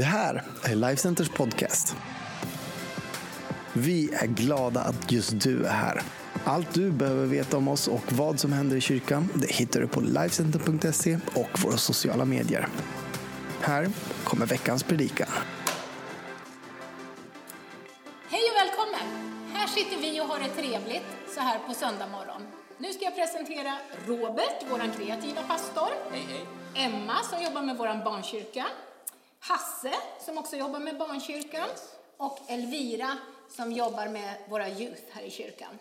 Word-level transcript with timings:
Det 0.00 0.04
här 0.04 0.42
är 0.64 0.74
Lifecenters 0.74 1.28
podcast. 1.28 1.96
Vi 3.72 4.14
är 4.14 4.26
glada 4.26 4.80
att 4.80 5.12
just 5.12 5.40
du 5.40 5.64
är 5.64 5.72
här. 5.72 6.02
Allt 6.44 6.74
du 6.74 6.90
behöver 6.90 7.26
veta 7.26 7.56
om 7.56 7.68
oss 7.68 7.88
och 7.88 8.12
vad 8.12 8.40
som 8.40 8.52
händer 8.52 8.76
i 8.76 8.80
kyrkan 8.80 9.28
det 9.34 9.52
hittar 9.52 9.80
du 9.80 9.86
på 9.86 10.00
Lifecenter.se 10.00 11.18
och 11.34 11.58
våra 11.58 11.76
sociala 11.76 12.24
medier. 12.24 12.68
Här 13.60 13.90
kommer 14.24 14.46
veckans 14.46 14.82
predikan. 14.82 15.28
Hej 18.28 18.42
och 18.50 18.56
välkommen! 18.56 19.34
Här 19.52 19.66
sitter 19.66 19.96
vi 19.96 20.20
och 20.20 20.24
har 20.24 20.38
det 20.38 20.48
trevligt 20.48 21.06
så 21.34 21.40
här 21.40 21.58
på 21.58 21.74
söndag 21.74 22.06
morgon. 22.06 22.42
Nu 22.78 22.92
ska 22.92 23.04
jag 23.04 23.16
presentera 23.16 23.76
Robert, 24.06 24.64
vår 24.70 24.78
kreativa 24.96 25.42
pastor. 25.42 25.88
Hej, 26.10 26.26
hej. 26.28 26.84
Emma 26.86 27.22
som 27.30 27.42
jobbar 27.42 27.62
med 27.62 27.76
vår 27.76 28.04
barnkyrka. 28.04 28.66
Hasse 29.40 29.92
som 30.20 30.38
också 30.38 30.56
jobbar 30.56 30.80
med 30.80 30.98
barnkyrkan. 30.98 31.68
Och 32.16 32.38
Elvira 32.48 33.16
som 33.48 33.72
jobbar 33.72 34.08
med 34.08 34.34
våra 34.48 34.68
youth 34.68 35.02
här 35.10 35.22
i 35.22 35.30
kyrkan. 35.30 35.78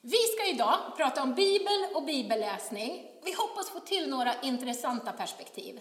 Vi 0.00 0.16
ska 0.16 0.46
idag 0.46 0.78
prata 0.96 1.22
om 1.22 1.34
Bibel 1.34 1.86
och 1.94 2.04
bibelläsning. 2.04 3.06
Vi 3.24 3.32
hoppas 3.32 3.70
få 3.70 3.80
till 3.80 4.10
några 4.10 4.40
intressanta 4.40 5.12
perspektiv. 5.12 5.80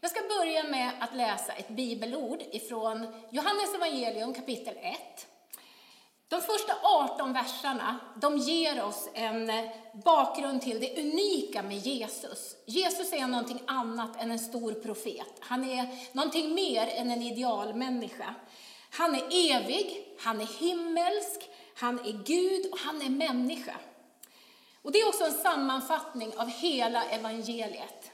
Jag 0.00 0.10
ska 0.10 0.20
börja 0.38 0.64
med 0.64 0.92
att 1.00 1.16
läsa 1.16 1.52
ett 1.52 1.68
bibelord 1.68 2.42
ifrån 2.50 3.06
Johannes 3.30 3.74
evangelium 3.74 4.34
kapitel 4.34 4.76
1. 4.76 5.26
De 6.30 6.40
första 6.40 6.72
18 6.82 7.32
verserna 7.32 7.98
de 8.14 8.38
ger 8.38 8.84
oss 8.84 9.08
en 9.14 9.50
eh, 9.50 9.70
bakgrund 10.04 10.62
till 10.62 10.80
det 10.80 11.00
unika 11.00 11.62
med 11.62 11.78
Jesus. 11.78 12.56
Jesus 12.66 13.12
är 13.12 13.26
någonting 13.26 13.62
annat 13.66 14.22
än 14.22 14.30
en 14.30 14.38
stor 14.38 14.72
profet. 14.72 15.34
Han 15.40 15.64
är 15.64 15.88
någonting 16.12 16.54
mer 16.54 16.86
än 16.86 17.10
en 17.10 17.22
idealmänniska. 17.22 18.34
Han 18.90 19.14
är 19.14 19.22
evig, 19.30 20.04
han 20.20 20.40
är 20.40 20.46
himmelsk, 20.46 21.48
han 21.74 21.98
är 21.98 22.24
Gud 22.24 22.72
och 22.72 22.78
han 22.78 23.02
är 23.02 23.10
människa. 23.10 23.76
Och 24.82 24.92
Det 24.92 25.00
är 25.00 25.08
också 25.08 25.24
en 25.24 25.32
sammanfattning 25.32 26.32
av 26.36 26.48
hela 26.48 27.04
evangeliet. 27.04 28.09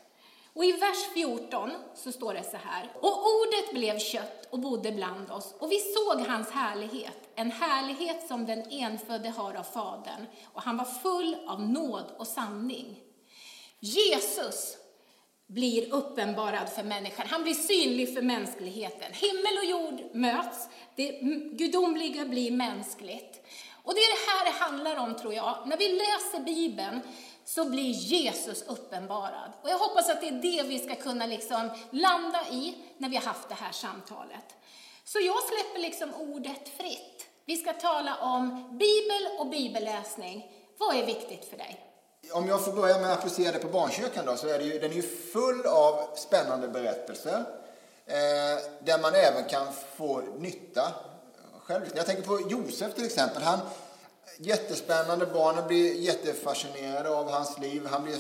Och 0.57 0.65
i 0.65 0.73
vers 0.73 1.07
14 1.15 1.71
så 1.95 2.13
står 2.13 2.35
det 2.35 2.43
så 2.43 2.57
här. 2.57 2.91
Och 2.95 3.25
ordet 3.27 3.73
blev 3.73 3.99
kött 3.99 4.47
och 4.51 4.59
bodde 4.59 4.93
bland 4.93 5.31
oss 5.31 5.55
och 5.59 5.73
vi 5.73 5.79
såg 5.79 6.21
hans 6.21 6.51
härlighet, 6.51 7.19
en 7.35 7.51
härlighet 7.51 8.29
som 8.29 8.47
den 8.47 8.71
enfödde 8.71 9.29
har 9.29 9.55
av 9.55 9.63
Fadern 9.63 10.27
och 10.53 10.63
han 10.63 10.77
var 10.77 10.85
full 10.85 11.37
av 11.47 11.61
nåd 11.61 12.05
och 12.19 12.27
sanning. 12.27 13.01
Jesus 13.81 14.77
blir 15.47 15.93
uppenbarad 15.93 16.69
för 16.69 16.83
människan, 16.83 17.27
han 17.29 17.43
blir 17.43 17.55
synlig 17.55 18.15
för 18.15 18.23
mänskligheten. 18.23 19.13
Himmel 19.13 19.59
och 19.59 19.65
jord 19.65 20.15
möts, 20.15 20.69
det 20.95 21.21
gudomliga 21.53 22.25
blir 22.25 22.51
mänskligt. 22.51 23.43
Och 23.83 23.95
det 23.95 24.01
är 24.01 24.13
det 24.15 24.31
här 24.31 24.45
det 24.45 24.65
handlar 24.65 24.97
om 24.97 25.15
tror 25.17 25.35
jag. 25.35 25.57
När 25.67 25.77
vi 25.77 25.89
läser 25.89 26.41
Bibeln 26.45 27.01
så 27.47 27.65
blir 27.65 27.91
Jesus 27.91 28.63
uppenbarad. 28.63 29.53
Och 29.63 29.71
jag 29.71 29.79
hoppas 29.79 30.11
att 30.11 30.21
det 30.21 30.29
är 30.29 30.43
det 30.43 30.63
vi 30.69 30.79
ska 30.79 30.95
kunna 30.95 31.27
liksom 31.27 31.71
landa 31.91 32.41
i 32.51 32.75
när 32.99 33.09
vi 33.09 33.17
har 33.17 33.23
haft 33.23 33.49
det 33.49 33.55
här 33.55 33.73
samtalet. 33.73 34.45
Så 35.05 35.19
jag 35.19 35.37
släpper 35.43 35.81
liksom 35.81 36.15
ordet 36.15 36.69
fritt. 36.69 37.27
Vi 37.45 37.57
ska 37.57 37.73
tala 37.73 38.17
om 38.17 38.69
Bibel 38.79 39.39
och 39.39 39.47
bibelläsning. 39.47 40.53
Vad 40.79 40.97
är 40.97 41.07
viktigt 41.07 41.45
för 41.45 41.57
dig? 41.57 41.83
Om 42.33 42.49
jag 42.49 42.65
får 42.65 42.73
börja 42.73 42.99
med 42.99 43.13
att 43.13 43.19
applicera 43.19 43.53
det 43.53 43.59
på 43.59 43.69
barnkyrkan 43.69 44.27
då, 44.27 44.37
så 44.37 44.49
är 44.49 44.59
det 44.59 44.65
ju, 44.65 44.79
den 44.79 44.91
är 44.91 44.95
ju 44.95 45.03
full 45.03 45.67
av 45.67 46.17
spännande 46.17 46.69
berättelser. 46.69 47.45
Eh, 48.07 48.15
där 48.81 49.03
man 49.03 49.15
även 49.15 49.45
kan 49.45 49.67
få 49.97 50.23
nytta 50.39 50.93
själv. 51.63 51.85
Jag 51.95 52.07
tänker 52.07 52.23
på 52.23 52.41
Josef 52.51 52.95
till 52.95 53.05
exempel. 53.05 53.43
Han, 53.43 53.59
jättespännande, 54.39 55.27
barnen 55.27 55.67
blir 55.67 55.95
jättefascinerade 55.95 57.11
av 57.11 57.31
hans 57.31 57.59
liv. 57.59 57.87
Han 57.87 58.05
blir 58.05 58.17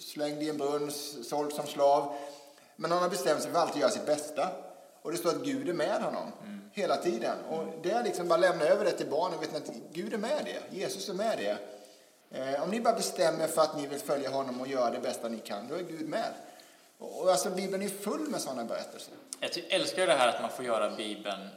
slängd 0.00 0.42
i 0.42 0.48
en 0.48 0.58
brunn, 0.58 0.90
såld 1.24 1.52
som 1.52 1.66
slav. 1.66 2.14
Men 2.76 2.90
han 2.90 3.02
har 3.02 3.08
bestämt 3.08 3.42
sig 3.42 3.50
för 3.50 3.58
att 3.58 3.66
alltid 3.66 3.80
göra 3.80 3.90
sitt 3.90 4.06
bästa. 4.06 4.48
Och 5.02 5.12
det 5.12 5.18
står 5.18 5.30
att 5.30 5.44
Gud 5.44 5.68
är 5.68 5.72
med 5.72 6.02
honom 6.02 6.32
mm. 6.42 6.60
hela 6.72 6.96
tiden. 6.96 7.36
Och 7.50 7.64
det 7.82 7.90
är 7.90 8.04
liksom 8.04 8.28
bara 8.28 8.38
lämna 8.38 8.64
över 8.64 8.84
det 8.84 8.90
till 8.90 9.06
barnen 9.06 9.40
Vet 9.40 9.52
ni 9.52 9.58
att 9.58 9.92
Gud 9.92 10.14
är 10.14 10.18
med 10.18 10.44
det. 10.44 10.76
Jesus 10.76 11.08
är 11.08 11.14
med 11.14 11.38
det. 11.38 11.58
Eh, 12.30 12.62
om 12.62 12.70
ni 12.70 12.80
bara 12.80 12.94
bestämmer 12.94 13.46
för 13.46 13.62
att 13.62 13.76
ni 13.76 13.86
vill 13.86 13.98
följa 13.98 14.30
honom 14.30 14.60
och 14.60 14.68
göra 14.68 14.90
det 14.90 15.00
bästa 15.00 15.28
ni 15.28 15.38
kan, 15.38 15.68
då 15.68 15.74
är 15.74 15.82
Gud 15.82 16.08
med. 16.08 16.32
Och 16.98 17.30
alltså 17.30 17.50
Bibeln 17.50 17.82
är 17.82 17.88
full 17.88 18.28
med 18.28 18.40
sådana 18.40 18.64
berättelser. 18.64 19.14
Jag 19.40 19.50
älskar 19.68 20.06
det 20.06 20.12
här 20.12 20.28
att 20.28 20.40
man 20.40 20.50
får 20.50 20.64
göra 20.64 20.90
Bibeln 20.90 21.48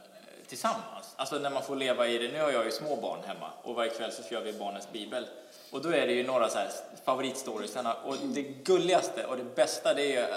tillsammans. 0.52 1.14
Alltså 1.16 1.38
när 1.38 1.50
man 1.50 1.62
får 1.62 1.76
leva 1.76 2.06
i 2.06 2.18
det. 2.18 2.28
Nu 2.28 2.40
har 2.40 2.50
jag 2.50 2.64
ju 2.64 2.70
små 2.70 2.96
barn 2.96 3.18
hemma 3.26 3.50
och 3.62 3.74
varje 3.74 3.90
kväll 3.90 4.12
så 4.12 4.22
kör 4.22 4.40
vi 4.40 4.52
barnens 4.52 4.92
bibel. 4.92 5.26
Och 5.70 5.82
då 5.82 5.88
är 5.88 6.06
det 6.06 6.12
ju 6.12 6.26
några 6.26 6.48
så 6.48 6.58
här 6.58 6.70
favoritstoriesarna 7.04 7.94
Och 7.94 8.16
det 8.16 8.42
gulligaste 8.42 9.24
och 9.24 9.36
det 9.36 9.54
bästa 9.54 9.94
det 9.94 10.02
är 10.02 10.06
ju 10.06 10.18
eh, 10.18 10.34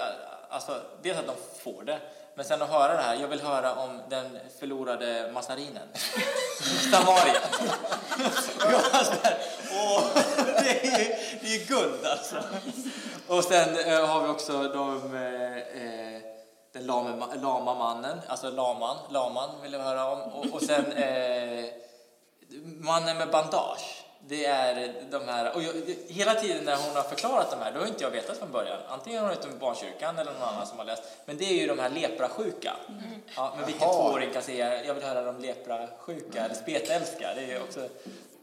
alltså, 0.48 0.80
dels 1.02 1.18
att 1.18 1.26
de 1.26 1.34
får 1.60 1.82
det. 1.82 1.98
Men 2.34 2.44
sen 2.44 2.62
att 2.62 2.70
höra 2.70 2.92
det 2.92 3.02
här, 3.02 3.16
jag 3.20 3.28
vill 3.28 3.40
höra 3.40 3.74
om 3.74 4.00
den 4.08 4.38
förlorade 4.60 5.30
massarinen. 5.34 5.88
Samarien. 6.92 7.42
Åh, 9.72 10.04
det 10.62 10.86
är 10.86 10.98
ju 10.98 11.14
det 11.40 11.54
är 11.54 11.66
guld 11.66 12.06
alltså. 12.06 12.36
Och 13.26 13.44
sen 13.44 13.78
eh, 13.78 14.06
har 14.06 14.22
vi 14.22 14.28
också 14.28 14.62
de, 14.62 15.16
eh, 15.16 15.56
eh 15.56 16.35
den 16.76 16.86
lame, 16.86 17.26
lama 17.42 17.74
mannen, 17.74 18.20
alltså 18.26 18.50
laman, 18.50 18.96
laman 19.10 19.50
vill 19.62 19.72
jag 19.72 19.80
höra 19.80 20.10
om. 20.12 20.20
Och, 20.20 20.46
och 20.54 20.62
sen 20.62 20.92
eh, 20.92 21.64
mannen 22.80 23.18
med 23.18 23.30
bandage. 23.30 24.04
Det 24.28 24.46
är 24.46 24.94
de 25.10 25.28
här, 25.28 25.54
och 25.54 25.62
jag, 25.62 25.72
hela 26.08 26.34
tiden 26.34 26.64
när 26.64 26.76
hon 26.76 26.96
har 26.96 27.02
förklarat 27.02 27.50
de 27.50 27.56
här, 27.64 27.72
då 27.72 27.80
har 27.80 27.86
inte 27.86 28.04
jag 28.04 28.10
vetat 28.10 28.36
från 28.38 28.52
början. 28.52 28.78
Antingen 28.88 29.24
har 29.24 29.34
hon 29.34 29.52
om 29.52 29.58
Barnkyrkan 29.58 30.18
eller 30.18 30.32
någon 30.32 30.42
annan 30.42 30.66
som 30.66 30.78
har 30.78 30.84
läst. 30.84 31.02
Men 31.24 31.36
det 31.36 31.44
är 31.44 31.60
ju 31.60 31.66
de 31.66 31.78
här 31.78 31.90
leprasjuka. 31.90 32.72
Mm. 32.88 33.22
Ja, 33.36 33.52
men 33.56 33.66
vilken 33.66 33.88
tvååring 33.88 34.32
kan 34.32 34.42
säga, 34.42 34.84
jag 34.84 34.94
vill 34.94 35.04
höra 35.04 35.22
de 35.22 35.38
leprasjuka 35.38 36.44
eller 36.44 36.54
spetälska. 36.54 37.34
Det 37.34 37.52
är 37.52 37.62
också, 37.62 37.88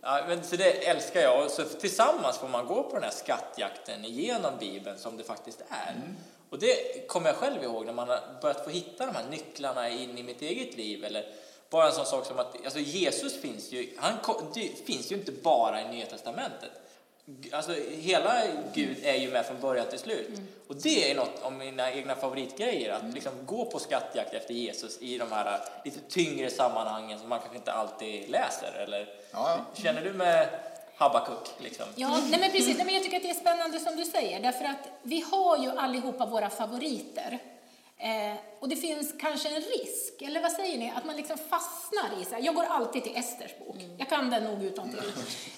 ja, 0.01 0.23
men, 0.27 0.43
så 0.43 0.55
det 0.55 0.87
älskar 0.87 1.21
jag. 1.21 1.45
Och 1.45 1.51
så 1.51 1.63
tillsammans 1.63 2.37
får 2.37 2.47
man 2.47 2.65
gå 2.65 2.83
på 2.83 2.95
den 2.95 3.03
här 3.03 3.11
skattjakten 3.11 4.05
igenom 4.05 4.51
Bibeln 4.59 4.97
som 4.97 5.17
det 5.17 5.23
faktiskt 5.23 5.61
är. 5.69 5.91
Mm. 5.91 6.15
Och 6.53 6.59
det 6.59 7.07
kommer 7.07 7.29
jag 7.29 7.35
själv 7.35 7.63
ihåg 7.63 7.85
när 7.85 7.93
man 7.93 8.09
har 8.09 8.19
börjat 8.41 8.63
få 8.63 8.69
hitta 8.69 9.05
de 9.05 9.15
här 9.15 9.25
nycklarna 9.29 9.89
in 9.89 10.17
i 10.17 10.23
mitt 10.23 10.41
eget 10.41 10.77
liv. 10.77 11.05
Eller 11.05 11.25
bara 11.69 11.87
en 11.87 11.93
sån 11.93 12.05
sak 12.05 12.25
som 12.25 12.39
att 12.39 12.65
alltså 12.65 12.79
Jesus 12.79 13.41
finns 13.41 13.71
ju, 13.71 13.89
han 13.97 14.13
finns 14.85 15.11
ju 15.11 15.15
inte 15.15 15.31
bara 15.31 15.81
i 15.81 15.87
Nya 15.87 16.05
Testamentet. 16.05 16.71
Alltså, 17.51 17.73
hela 17.89 18.41
Gud 18.73 18.97
är 19.03 19.13
ju 19.13 19.31
med 19.31 19.45
från 19.45 19.61
början 19.61 19.87
till 19.89 19.99
slut. 19.99 20.27
Mm. 20.27 20.47
Och 20.67 20.75
det 20.75 21.11
är 21.11 21.15
något 21.15 21.41
av 21.41 21.53
mina 21.53 21.91
egna 21.91 22.15
favoritgrejer, 22.15 22.93
att 22.93 23.01
mm. 23.01 23.13
liksom 23.13 23.45
gå 23.45 23.65
på 23.65 23.79
skattjakt 23.79 24.33
efter 24.33 24.53
Jesus 24.53 25.01
i 25.01 25.17
de 25.17 25.31
här 25.31 25.61
lite 25.85 25.99
tyngre 26.09 26.49
sammanhangen 26.49 27.19
som 27.19 27.29
man 27.29 27.39
kanske 27.39 27.57
inte 27.57 27.71
alltid 27.71 28.29
läser. 28.29 28.73
Eller, 28.83 29.13
ja. 29.31 29.65
Känner 29.73 30.01
du 30.01 30.13
med 30.13 30.49
Habakuk? 30.95 31.53
Liksom? 31.57 31.85
Ja, 31.95 32.21
nej 32.29 32.39
men 32.39 32.51
precis. 32.51 32.77
Nej, 32.77 32.85
men 32.85 32.93
jag 32.93 33.03
tycker 33.03 33.17
att 33.17 33.23
det 33.23 33.29
är 33.29 33.33
spännande 33.33 33.79
som 33.79 33.95
du 33.95 34.05
säger, 34.05 34.39
därför 34.39 34.65
att 34.65 34.87
vi 35.03 35.21
har 35.31 35.57
ju 35.57 35.69
allihopa 35.69 36.25
våra 36.25 36.49
favoriter. 36.49 37.39
Eh, 37.97 38.37
och 38.59 38.69
det 38.69 38.75
finns 38.75 39.13
kanske 39.19 39.49
en 39.49 39.61
risk, 39.61 40.21
eller 40.21 40.41
vad 40.41 40.51
säger 40.51 40.77
ni, 40.77 40.93
att 40.95 41.05
man 41.05 41.15
liksom 41.15 41.37
fastnar 41.37 42.21
i 42.21 42.25
så 42.25 42.35
här, 42.35 42.41
jag 42.41 42.55
går 42.55 42.63
alltid 42.63 43.03
till 43.03 43.15
Esters 43.15 43.59
bok, 43.59 43.75
mm. 43.75 43.95
jag 43.97 44.09
kan 44.09 44.29
den 44.29 44.43
nog 44.43 44.63
utan 44.63 44.89
till. 44.89 44.99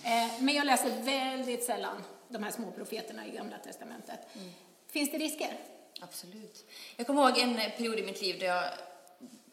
Eh, 0.03 0.41
men 0.41 0.56
jag 0.56 0.66
läser 0.66 0.90
väldigt 1.01 1.63
sällan 1.63 2.03
de 2.28 2.44
här 2.44 2.51
små 2.51 2.72
profeterna 2.72 3.28
i 3.28 3.29
Gamla 3.29 3.57
Testamentet. 3.57 4.19
Mm. 4.35 4.51
Finns 4.88 5.12
det 5.12 5.18
risker? 5.18 5.59
Absolut. 6.01 6.66
Jag 6.95 7.07
kommer 7.07 7.29
ihåg 7.29 7.38
en 7.40 7.56
period 7.56 8.00
i 8.00 8.06
mitt 8.06 8.22
liv 8.22 8.40
där 8.40 8.47
jag, 8.47 8.63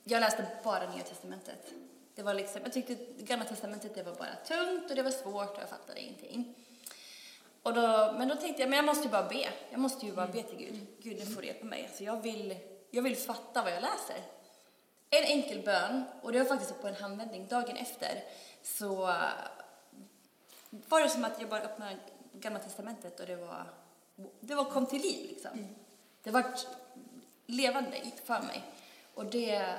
jag 0.04 0.20
läste 0.20 0.46
bara 0.64 0.90
Nya 0.90 1.02
Testamentet. 1.02 1.72
Det 2.14 2.22
var 2.22 2.34
liksom, 2.34 2.60
jag 2.64 2.72
tyckte 2.72 2.96
Gamla 3.18 3.44
Testamentet 3.44 3.94
det 3.94 4.02
var 4.02 4.14
bara 4.14 4.36
tungt 4.46 4.90
och 4.90 4.96
det 4.96 5.02
var 5.02 5.10
svårt 5.10 5.56
och 5.56 5.62
jag 5.62 5.68
fattade 5.68 6.00
ingenting. 6.00 6.54
Och 7.62 7.74
då, 7.74 8.14
men 8.18 8.28
då 8.28 8.36
tänkte 8.36 8.62
jag, 8.62 8.68
men 8.68 8.76
jag 8.76 8.84
måste 8.84 9.04
ju 9.04 9.10
bara 9.10 9.28
be. 9.28 9.48
Jag 9.70 9.80
måste 9.80 10.06
ju 10.06 10.12
bara 10.12 10.26
be 10.26 10.42
till 10.42 10.58
Gud. 10.58 10.86
Gud, 11.02 11.18
nu 11.18 11.26
får 11.26 11.40
du 11.40 11.46
hjälpa 11.46 11.64
mig. 11.64 11.90
Så 11.94 12.04
jag 12.04 12.22
vill 12.22 12.56
jag 12.94 13.02
vill 13.02 13.16
fatta 13.16 13.62
vad 13.62 13.72
jag 13.72 13.82
läser. 13.82 14.16
En 15.10 15.24
enkel 15.24 15.62
bön, 15.62 16.04
och 16.22 16.32
det 16.32 16.38
var 16.38 16.46
faktiskt 16.46 16.80
på 16.80 16.88
en 16.88 16.94
handvändning, 16.94 17.46
dagen 17.46 17.76
efter 17.76 18.24
så 18.62 18.94
var 20.70 21.02
det 21.02 21.08
som 21.08 21.24
att 21.24 21.40
jag 21.40 21.48
bara 21.48 21.60
öppnade 21.60 21.96
Gamla 22.32 22.58
Testamentet 22.58 23.20
och 23.20 23.26
det 23.26 23.36
var, 23.36 23.64
det 24.40 24.54
var 24.54 24.64
kom 24.64 24.86
till 24.86 25.02
liv 25.02 25.26
liksom. 25.28 25.50
Mm. 25.52 25.74
Det 26.22 26.30
var 26.30 26.44
levande 27.46 27.96
för 28.24 28.42
mig. 28.42 28.62
Och 29.14 29.26
det, 29.26 29.74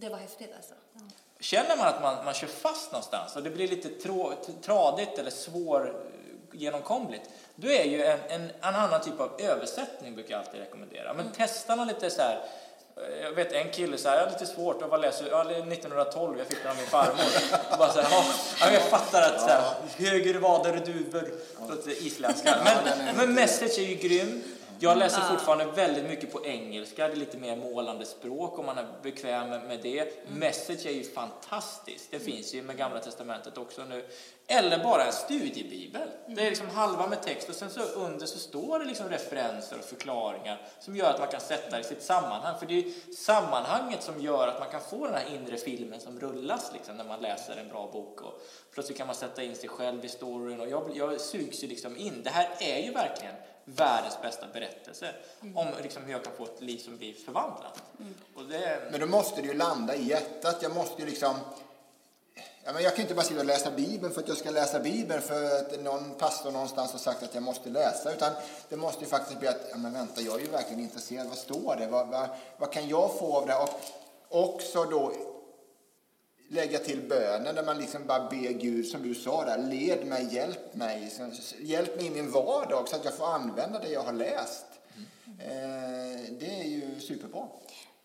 det 0.00 0.08
var 0.08 0.18
häftigt 0.18 0.50
alltså. 0.56 0.74
Ja. 0.94 1.00
Känner 1.40 1.76
man 1.76 1.86
att 1.86 2.02
man, 2.02 2.24
man 2.24 2.34
kör 2.34 2.46
fast 2.46 2.92
någonstans 2.92 3.36
och 3.36 3.42
det 3.42 3.50
blir 3.50 3.68
lite 3.68 3.88
trå, 3.88 4.32
tradigt 4.62 5.18
eller 5.18 5.30
svårgenomkomligt, 5.30 7.30
då 7.54 7.68
är 7.68 7.84
ju 7.84 8.04
en, 8.04 8.18
en, 8.28 8.50
en, 8.60 8.74
annan 8.74 9.00
typ 9.00 9.20
av 9.20 9.30
översättning 9.38 10.14
brukar 10.14 10.30
jag 10.30 10.40
alltid 10.40 10.60
rekommendera. 10.60 11.14
Men 11.14 11.20
mm. 11.20 11.32
testa 11.32 11.74
någon 11.74 11.88
lite 11.88 12.10
så 12.10 12.22
här 12.22 12.44
Jag 13.22 13.32
vet 13.32 13.52
en 13.52 13.70
kille 13.70 13.98
så 13.98 14.08
här, 14.08 14.16
jag 14.16 14.24
har 14.24 14.32
lite 14.32 14.46
svårt 14.46 14.82
att 14.82 14.90
Ja, 15.30 15.44
det 15.44 15.54
är 15.54 15.72
1912, 15.72 16.38
jag 16.38 16.46
fick 16.46 16.62
den 16.62 16.70
av 16.70 16.76
min 16.76 16.86
farmor. 16.86 17.24
Och 17.72 17.72
bara 17.78 17.92
så 17.92 18.00
här, 18.00 18.24
ja, 18.60 18.72
jag 18.72 18.82
fattar 18.82 19.22
att 19.22 19.40
så 19.40 19.46
här, 19.46 19.62
höger 19.96 20.34
vader 20.34 20.82
duvor, 20.86 21.30
låter 21.68 22.06
isländska. 22.06 22.56
Men, 22.64 23.16
men 23.16 23.34
message 23.34 23.78
är 23.78 23.82
ju 23.82 23.94
grym. 23.94 24.42
Jag 24.82 24.98
läser 24.98 25.20
fortfarande 25.20 25.64
väldigt 25.64 26.04
mycket 26.04 26.32
på 26.32 26.46
engelska, 26.46 27.08
det 27.08 27.14
är 27.14 27.16
lite 27.16 27.38
mer 27.38 27.56
målande 27.56 28.06
språk 28.06 28.58
om 28.58 28.66
man 28.66 28.78
är 28.78 28.86
bekväm 29.02 29.48
med 29.48 29.80
det. 29.82 30.28
Message 30.28 30.86
är 30.86 30.90
ju 30.90 31.04
fantastiskt, 31.04 32.10
det 32.10 32.18
finns 32.18 32.54
ju 32.54 32.62
med 32.62 32.76
Gamla 32.76 32.98
Testamentet 32.98 33.58
också 33.58 33.84
nu. 33.84 34.04
Eller 34.52 34.78
bara 34.78 35.04
en 35.04 35.12
studiebibel. 35.12 36.08
Det 36.26 36.46
är 36.46 36.50
liksom 36.50 36.68
halva 36.68 37.06
med 37.06 37.22
text 37.22 37.48
och 37.48 37.54
sen 37.54 37.70
så 37.70 37.80
under 37.80 38.26
så 38.26 38.38
står 38.38 38.78
det 38.78 38.84
liksom 38.84 39.08
referenser 39.08 39.78
och 39.78 39.84
förklaringar 39.84 40.62
som 40.80 40.96
gör 40.96 41.10
att 41.10 41.18
man 41.18 41.28
kan 41.28 41.40
sätta 41.40 41.76
det 41.76 41.80
i 41.80 41.84
sitt 41.84 42.02
sammanhang. 42.02 42.58
För 42.58 42.66
det 42.66 42.74
är 42.74 42.82
ju 42.82 42.92
sammanhanget 43.12 44.02
som 44.02 44.20
gör 44.20 44.48
att 44.48 44.60
man 44.60 44.70
kan 44.70 44.80
få 44.80 45.06
den 45.06 45.14
här 45.14 45.34
inre 45.34 45.56
filmen 45.56 46.00
som 46.00 46.20
rullas 46.20 46.70
liksom 46.72 46.96
när 46.96 47.04
man 47.04 47.20
läser 47.20 47.56
en 47.56 47.68
bra 47.68 47.90
bok. 47.92 48.20
Och 48.20 48.42
plötsligt 48.74 48.98
kan 48.98 49.06
man 49.06 49.16
sätta 49.16 49.42
in 49.42 49.56
sig 49.56 49.68
själv 49.68 50.04
i 50.04 50.08
storyn 50.08 50.60
och 50.60 50.68
jag, 50.68 50.96
jag 50.96 51.20
sugs 51.20 51.64
ju 51.64 51.68
liksom 51.68 51.96
in. 51.96 52.22
Det 52.22 52.30
här 52.30 52.50
är 52.58 52.78
ju 52.78 52.92
verkligen 52.92 53.34
världens 53.64 54.22
bästa 54.22 54.46
berättelse 54.52 55.14
om 55.54 55.66
liksom 55.82 56.04
hur 56.04 56.12
jag 56.12 56.24
kan 56.24 56.32
få 56.36 56.44
ett 56.44 56.60
liv 56.60 56.78
som 56.78 56.96
blir 56.96 57.14
förvandlat. 57.14 57.82
Och 58.34 58.44
det, 58.44 58.88
Men 58.90 59.00
då 59.00 59.06
måste 59.06 59.40
det 59.40 59.46
ju 59.46 59.54
landa 59.54 59.94
i 59.94 60.04
hjärtat. 60.08 60.58
Jag 60.62 60.74
måste 60.74 61.02
ju 61.02 61.08
liksom... 61.08 61.34
Ja, 62.64 62.72
men 62.72 62.82
jag 62.82 62.94
kan 62.94 63.02
inte 63.02 63.14
bara 63.14 63.26
sitta 63.26 63.40
och 63.40 63.46
läsa 63.46 63.70
Bibeln 63.70 64.14
för 64.14 64.20
att 64.20 64.28
jag 64.28 64.36
ska 64.36 64.50
läsa 64.50 64.80
Bibeln 64.80 65.22
för 65.22 65.44
att 65.44 65.80
någon 65.82 66.14
pastor 66.14 66.50
någonstans 66.50 66.92
har 66.92 66.98
sagt 66.98 67.22
att 67.22 67.34
jag 67.34 67.42
måste 67.42 67.68
läsa. 67.68 68.12
Utan 68.12 68.32
det 68.68 68.76
måste 68.76 69.04
ju 69.04 69.10
faktiskt 69.10 69.38
bli 69.38 69.48
att, 69.48 69.66
ja, 69.70 69.76
men 69.76 69.92
vänta, 69.92 70.20
jag 70.20 70.40
är 70.40 70.44
ju 70.44 70.50
verkligen 70.50 70.80
intresserad. 70.80 71.26
Vad 71.26 71.38
står 71.38 71.76
det? 71.76 71.86
Vad, 71.86 72.08
vad, 72.08 72.28
vad 72.56 72.72
kan 72.72 72.88
jag 72.88 73.18
få 73.18 73.36
av 73.36 73.46
det? 73.46 73.54
Och 73.54 74.54
också 74.54 74.84
då 74.84 75.12
lägga 76.50 76.78
till 76.78 77.08
bönen 77.08 77.54
där 77.54 77.62
man 77.62 77.78
liksom 77.78 78.06
bara 78.06 78.28
ber 78.28 78.52
Gud, 78.52 78.86
som 78.86 79.02
du 79.02 79.14
sa 79.14 79.44
där, 79.44 79.58
led 79.58 80.06
mig, 80.06 80.34
hjälp 80.34 80.74
mig. 80.74 81.12
Hjälp 81.58 81.96
mig 81.96 82.06
i 82.06 82.10
min 82.10 82.30
vardag 82.30 82.88
så 82.88 82.96
att 82.96 83.04
jag 83.04 83.14
får 83.14 83.26
använda 83.26 83.78
det 83.78 83.88
jag 83.88 84.02
har 84.02 84.12
läst. 84.12 84.66
Eh, 85.38 86.32
det 86.38 86.60
är 86.60 86.64
ju 86.64 87.00
superbra. 87.00 87.48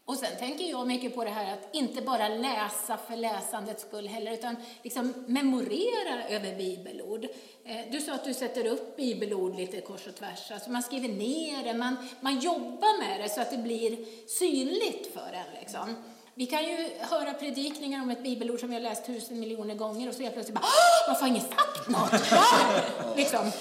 Och 0.07 0.15
sen 0.15 0.37
tänker 0.39 0.65
jag 0.65 0.87
mycket 0.87 1.15
på 1.15 1.23
det 1.23 1.29
här 1.29 1.53
att 1.53 1.75
inte 1.75 2.01
bara 2.01 2.27
läsa 2.27 2.97
för 3.07 3.15
läsandets 3.15 3.81
skull 3.83 4.07
heller, 4.07 4.31
utan 4.31 4.55
liksom 4.83 5.13
memorera 5.27 6.27
över 6.29 6.55
bibelord. 6.55 7.23
Eh, 7.65 7.77
Du 7.91 8.01
sa 8.01 8.13
att 8.13 8.23
du 8.23 8.33
sätter 8.33 8.65
upp 8.67 8.97
bibelord 8.97 9.55
lite 9.55 9.81
kors 9.81 10.07
och 10.07 10.15
tvärs, 10.15 10.51
alltså 10.51 10.69
man 10.69 10.83
skriver 10.83 11.07
ner 11.09 11.63
det, 11.63 11.73
man, 11.73 11.97
man 12.21 12.39
jobbar 12.39 12.99
med 12.99 13.19
det 13.21 13.29
så 13.29 13.41
att 13.41 13.51
det 13.51 13.57
blir 13.57 13.97
synligt 14.27 15.13
för 15.13 15.33
en. 15.33 15.59
Liksom. 15.61 15.95
Vi 16.33 16.45
kan 16.45 16.63
ju 16.63 16.89
höra 16.99 17.33
predikningar 17.33 18.01
om 18.01 18.09
ett 18.09 18.23
bibelord 18.23 18.59
som 18.59 18.69
vi 18.69 18.75
har 18.75 18.81
läst 18.81 19.05
tusen 19.05 19.39
miljoner 19.39 19.75
gånger 19.75 20.09
och 20.09 20.15
så 20.15 20.21
helt 20.21 20.33
plötsligt 20.33 20.55
bara 20.55 20.65
"Åh, 20.65 21.07
varför 21.09 21.21
har 21.21 21.27
ingen 21.27 21.41
sagt 21.41 21.89
något? 21.89 22.31
Va?" 22.31 22.43
liksom. 23.15 23.51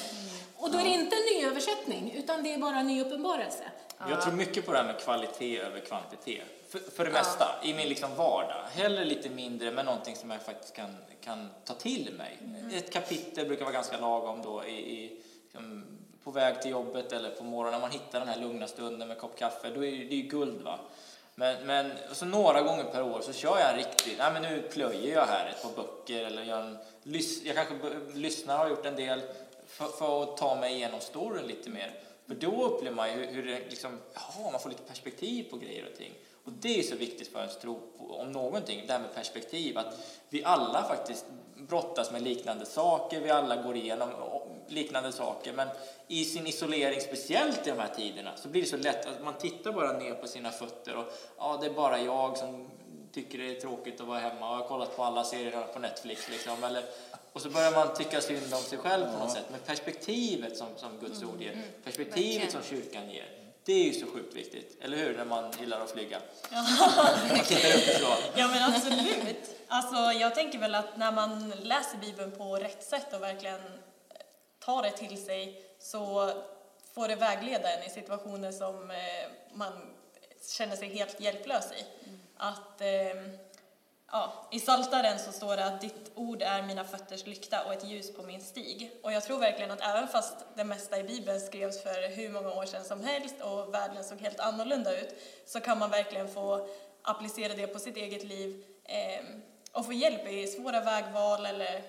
Och 0.56 0.70
då 0.70 0.78
är 0.78 0.84
det 0.84 0.90
inte 0.90 1.16
en 1.16 1.22
ny 1.38 1.44
översättning, 1.46 2.14
utan 2.16 2.42
det 2.42 2.54
är 2.54 2.58
bara 2.58 2.78
en 2.78 2.86
ny 2.86 3.00
uppenbarelse. 3.00 3.64
Jag 4.08 4.22
tror 4.22 4.32
mycket 4.32 4.66
på 4.66 4.72
det 4.72 4.78
här 4.78 4.84
med 4.84 4.98
kvalitet 4.98 5.58
över 5.58 5.80
kvantitet. 5.80 6.44
För, 6.68 6.78
för 6.78 7.04
det 7.04 7.10
mesta, 7.10 7.54
i 7.62 7.74
min 7.74 7.88
liksom 7.88 8.14
vardag. 8.16 8.64
Hellre 8.72 9.04
lite 9.04 9.28
mindre, 9.28 9.70
men 9.70 9.86
någonting 9.86 10.16
som 10.16 10.30
jag 10.30 10.42
faktiskt 10.42 10.76
kan, 10.76 10.96
kan 11.24 11.48
ta 11.64 11.74
till 11.74 12.14
mig. 12.18 12.38
Ett 12.74 12.92
kapitel 12.92 13.46
brukar 13.46 13.64
vara 13.64 13.74
ganska 13.74 14.00
lagom 14.00 14.42
då 14.42 14.64
i, 14.64 14.70
i, 14.70 15.22
liksom, 15.42 15.84
på 16.24 16.30
väg 16.30 16.62
till 16.62 16.70
jobbet 16.70 17.12
eller 17.12 17.30
på 17.30 17.44
morgonen. 17.44 17.72
När 17.72 17.80
man 17.80 17.90
hittar 17.90 18.18
den 18.18 18.28
här 18.28 18.40
lugna 18.40 18.66
stunden 18.66 19.08
med 19.08 19.14
en 19.14 19.20
kopp 19.20 19.38
kaffe, 19.38 19.70
då 19.70 19.84
är 19.84 19.90
det 19.90 20.14
ju 20.14 20.22
guld. 20.22 20.62
va. 20.62 20.78
Men, 21.34 21.66
men 21.66 21.92
så 22.12 22.24
några 22.24 22.62
gånger 22.62 22.84
per 22.84 23.02
år 23.02 23.20
så 23.20 23.32
kör 23.32 23.58
jag 23.58 23.70
en 23.70 23.76
riktig, 23.76 24.14
nej 24.18 24.32
men 24.32 24.42
nu 24.42 24.62
plöjer 24.62 25.14
jag 25.14 25.26
här 25.26 25.46
ett 25.46 25.62
par 25.62 25.82
böcker 25.82 26.24
eller 26.24 26.42
gör 26.42 26.60
en, 26.60 26.78
jag 27.44 27.56
kanske 27.56 27.74
lyssnar 28.14 28.54
och 28.54 28.60
har 28.60 28.68
gjort 28.68 28.86
en 28.86 28.96
del 28.96 29.22
för, 29.66 29.86
för 29.86 30.22
att 30.22 30.36
ta 30.36 30.54
mig 30.54 30.74
igenom 30.74 31.00
storyn 31.00 31.46
lite 31.46 31.70
mer. 31.70 31.94
För 32.26 32.34
då 32.34 32.64
upplever 32.64 32.96
man 32.96 33.08
ju 33.08 33.26
hur, 33.26 33.46
det 33.46 33.58
liksom, 33.70 33.98
ja, 34.14 34.50
man 34.50 34.60
får 34.60 34.68
lite 34.68 34.82
perspektiv 34.82 35.50
på 35.50 35.56
grejer 35.56 35.88
och 35.92 35.98
ting. 35.98 36.12
Och 36.44 36.52
det 36.52 36.78
är 36.78 36.82
så 36.82 36.96
viktigt 36.96 37.28
för 37.28 37.38
ens 37.38 37.58
tro 37.58 37.80
på, 37.98 38.14
om 38.14 38.32
någonting, 38.32 38.86
det 38.86 38.92
här 38.92 39.00
med 39.00 39.14
perspektiv, 39.14 39.78
att 39.78 39.98
vi 40.28 40.44
alla 40.44 40.82
faktiskt 40.82 41.24
brottas 41.56 42.12
med 42.12 42.22
liknande 42.22 42.66
saker, 42.66 43.20
vi 43.20 43.30
alla 43.30 43.62
går 43.62 43.76
igenom 43.76 44.10
liknande 44.68 45.12
saker, 45.12 45.52
men 45.52 45.68
i 46.08 46.24
sin 46.24 46.46
isolering, 46.46 47.00
speciellt 47.00 47.66
i 47.66 47.70
de 47.70 47.78
här 47.78 47.94
tiderna, 47.96 48.36
så 48.36 48.48
blir 48.48 48.62
det 48.62 48.68
så 48.68 48.76
lätt 48.76 49.06
att 49.06 49.24
man 49.24 49.34
tittar 49.34 49.72
bara 49.72 49.98
ner 49.98 50.14
på 50.14 50.26
sina 50.26 50.50
fötter 50.50 50.96
och 50.96 51.12
ja, 51.38 51.58
det 51.60 51.66
är 51.66 51.74
bara 51.74 52.00
jag 52.00 52.38
som 52.38 52.70
tycker 53.12 53.38
det 53.38 53.56
är 53.56 53.60
tråkigt 53.60 54.00
att 54.00 54.06
vara 54.06 54.18
hemma 54.18 54.50
och 54.50 54.56
har 54.56 54.68
kollat 54.68 54.96
på 54.96 55.02
alla 55.02 55.24
serier 55.24 55.66
på 55.72 55.78
Netflix 55.78 56.30
liksom, 56.30 56.64
eller 56.64 56.84
och 57.34 57.40
så 57.40 57.50
börjar 57.50 57.72
man 57.72 57.94
tycka 57.94 58.20
synd 58.20 58.54
om 58.54 58.62
sig 58.62 58.78
själv 58.78 59.06
på 59.06 59.18
något 59.18 59.32
sätt. 59.32 59.44
Men 59.50 59.60
perspektivet 59.60 60.56
som, 60.56 60.68
som 60.76 60.98
Guds 61.00 61.22
ord 61.22 61.42
ger, 61.42 61.62
perspektivet 61.84 62.52
som 62.52 62.62
kyrkan 62.62 63.10
ger, 63.10 63.26
det 63.64 63.72
är 63.72 63.84
ju 63.84 63.92
så 63.92 64.06
sjukt 64.06 64.34
viktigt. 64.34 64.78
Eller 64.82 64.96
hur? 64.96 65.16
När 65.16 65.24
man 65.24 65.52
gillar 65.60 65.80
att 65.80 65.90
flyga. 65.90 66.18
Ja 68.34 68.48
men 68.48 68.74
absolut. 68.74 69.36
Alltså, 69.68 69.96
jag 69.96 70.34
tänker 70.34 70.58
väl 70.58 70.74
att 70.74 70.96
när 70.96 71.12
man 71.12 71.50
läser 71.50 71.98
Bibeln 71.98 72.30
på 72.30 72.56
rätt 72.56 72.84
sätt 72.84 73.14
och 73.14 73.22
verkligen 73.22 73.60
tar 74.58 74.82
det 74.82 74.90
till 74.90 75.24
sig 75.24 75.62
så 75.78 76.32
får 76.94 77.08
det 77.08 77.16
vägleda 77.16 77.72
en 77.72 77.86
i 77.86 77.90
situationer 77.90 78.52
som 78.52 78.90
eh, 78.90 78.96
man 79.52 79.72
känner 80.58 80.76
sig 80.76 80.88
helt 80.88 81.20
hjälplös 81.20 81.72
i. 81.72 81.84
Att, 82.36 82.80
eh, 82.80 83.22
ja, 84.14 84.32
I 84.50 84.60
Saltaren 84.60 85.18
så 85.18 85.32
står 85.32 85.56
det 85.56 85.64
att 85.64 85.80
ditt 85.80 86.10
ord 86.14 86.42
är 86.42 86.62
mina 86.62 86.84
fötters 86.84 87.26
lykta 87.26 87.64
och 87.64 87.72
ett 87.72 87.84
ljus 87.84 88.16
på 88.16 88.22
min 88.22 88.40
stig. 88.40 88.90
Och 89.02 89.12
jag 89.12 89.24
tror 89.24 89.38
verkligen 89.38 89.70
att 89.70 89.80
även 89.80 90.08
fast 90.08 90.36
det 90.54 90.64
mesta 90.64 90.98
i 90.98 91.02
Bibeln 91.02 91.40
skrevs 91.40 91.82
för 91.82 92.16
hur 92.16 92.30
många 92.30 92.50
år 92.50 92.64
sedan 92.64 92.84
som 92.84 93.04
helst 93.04 93.34
och 93.40 93.74
världen 93.74 94.04
såg 94.04 94.18
helt 94.18 94.40
annorlunda 94.40 95.00
ut 95.00 95.14
så 95.46 95.60
kan 95.60 95.78
man 95.78 95.90
verkligen 95.90 96.28
få 96.28 96.68
applicera 97.02 97.54
det 97.54 97.66
på 97.66 97.78
sitt 97.78 97.96
eget 97.96 98.24
liv 98.24 98.64
eh, 98.84 99.24
och 99.72 99.86
få 99.86 99.92
hjälp 99.92 100.28
i 100.28 100.46
svåra 100.46 100.80
vägval 100.80 101.46
eller 101.46 101.82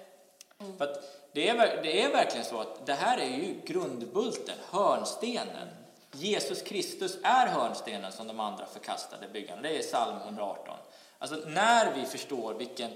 mm. 0.60 0.78
För 0.78 0.86
att 0.86 1.04
det, 1.33 1.50
är, 1.50 1.83
det 1.83 2.04
är 2.04 2.12
verkligen 2.12 2.45
så 2.45 2.62
att 2.62 2.86
det 2.86 2.94
här 2.94 3.18
är 3.18 3.38
ju 3.38 3.62
grundbulten, 3.66 4.56
hörnstenen. 4.71 5.68
Jesus 6.12 6.62
Kristus 6.62 7.18
är 7.24 7.48
hörnstenen 7.48 8.12
som 8.12 8.28
de 8.28 8.39
andra 8.39 8.66
förkastade 8.66 9.28
byggarna. 9.28 9.62
Det 9.62 9.78
är 9.78 9.81
psalm 9.81 10.18
118. 10.18 10.78
Alltså 11.18 11.36
när 11.48 11.94
vi 11.94 12.06
förstår 12.06 12.54
vilken 12.54 12.92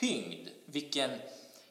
tyngd, 0.00 0.48
vilken 0.64 1.10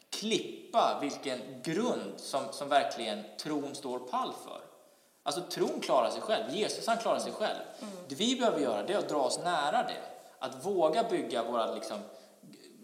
klippa, 0.10 1.00
vilken 1.02 1.40
grund 1.64 2.14
som, 2.18 2.44
som 2.52 2.70
verkligen 2.70 3.24
tron 3.38 3.76
står 3.76 4.00
pall 4.00 4.34
för. 4.46 4.62
Alltså 5.24 5.42
tron 5.42 5.80
klarar 5.82 6.10
sig 6.10 6.22
själv, 6.22 6.56
Jesus 6.56 6.88
han 6.88 6.98
klarar 6.98 7.20
sig 7.20 7.32
själv. 7.32 7.60
Det 8.08 8.16
vi 8.16 8.36
behöver 8.36 8.60
göra 8.60 8.84
det 8.84 8.94
är 8.94 8.98
att 8.98 9.10
dra 9.10 9.22
oss 9.22 9.40
nära 9.44 9.84
det. 9.84 10.02
Att 10.40 10.66
våga 10.66 11.04
bygga 11.04 11.44
våra 11.44 11.74
liksom, 11.74 12.00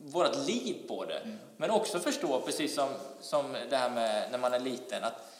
vårt 0.01 0.47
liv 0.47 0.87
på 0.87 1.05
det. 1.05 1.37
Men 1.57 1.71
också 1.71 1.99
förstå, 1.99 2.41
precis 2.41 2.75
som, 2.75 2.89
som 3.21 3.53
det 3.69 3.77
här 3.77 3.89
med 3.89 4.31
när 4.31 4.37
man 4.37 4.53
är 4.53 4.59
liten, 4.59 5.03
att 5.03 5.31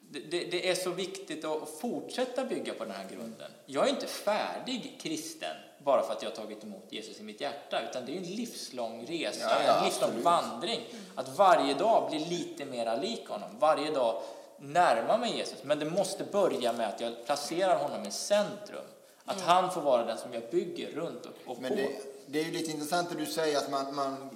det, 0.00 0.20
det, 0.20 0.44
det 0.44 0.70
är 0.70 0.74
så 0.74 0.90
viktigt 0.90 1.44
att 1.44 1.68
fortsätta 1.80 2.44
bygga 2.44 2.74
på 2.74 2.84
den 2.84 2.94
här 2.94 3.08
grunden. 3.08 3.50
Jag 3.66 3.86
är 3.86 3.90
inte 3.90 4.06
färdig 4.06 4.98
kristen 5.00 5.56
bara 5.84 6.02
för 6.02 6.12
att 6.12 6.22
jag 6.22 6.30
har 6.30 6.36
tagit 6.36 6.64
emot 6.64 6.84
Jesus 6.90 7.20
i 7.20 7.22
mitt 7.22 7.40
hjärta, 7.40 7.80
utan 7.90 8.06
det 8.06 8.12
är 8.12 8.16
en 8.16 8.22
livslång 8.22 9.06
resa, 9.08 9.40
Ja, 9.40 9.56
ja, 9.66 9.78
en 9.78 9.84
livslång 9.84 10.08
absolut. 10.08 10.24
vandring. 10.24 10.80
Att 11.14 11.28
varje 11.36 11.74
dag 11.74 12.10
bli 12.10 12.18
lite 12.18 12.64
mera 12.64 12.96
lik 12.96 13.28
honom, 13.28 13.50
varje 13.58 13.90
dag 13.90 14.22
närma 14.58 15.16
mig 15.18 15.36
Jesus. 15.36 15.58
Men 15.62 15.78
det 15.78 15.84
måste 15.90 16.24
börja 16.24 16.72
med 16.72 16.88
att 16.88 17.00
jag 17.00 17.26
placerar 17.26 17.76
honom 17.78 18.06
i 18.06 18.10
centrum. 18.10 18.84
Att 19.24 19.40
han 19.40 19.70
får 19.70 19.80
vara 19.80 20.04
den 20.04 20.18
som 20.18 20.32
jag 20.34 20.42
bygger 20.50 20.90
runt 20.92 21.26
och, 21.26 21.50
och 21.50 21.60
Men 21.62 21.70
på. 21.70 21.76
det, 21.76 21.88
det 22.26 22.40
är 22.40 22.44
ju 22.44 22.50
lite 22.52 22.70
intressant 22.70 23.10
att 23.10 23.18
du 23.18 23.26
säger 23.26 23.58
att 23.58 23.70
man, 23.70 23.94
man 23.94 24.30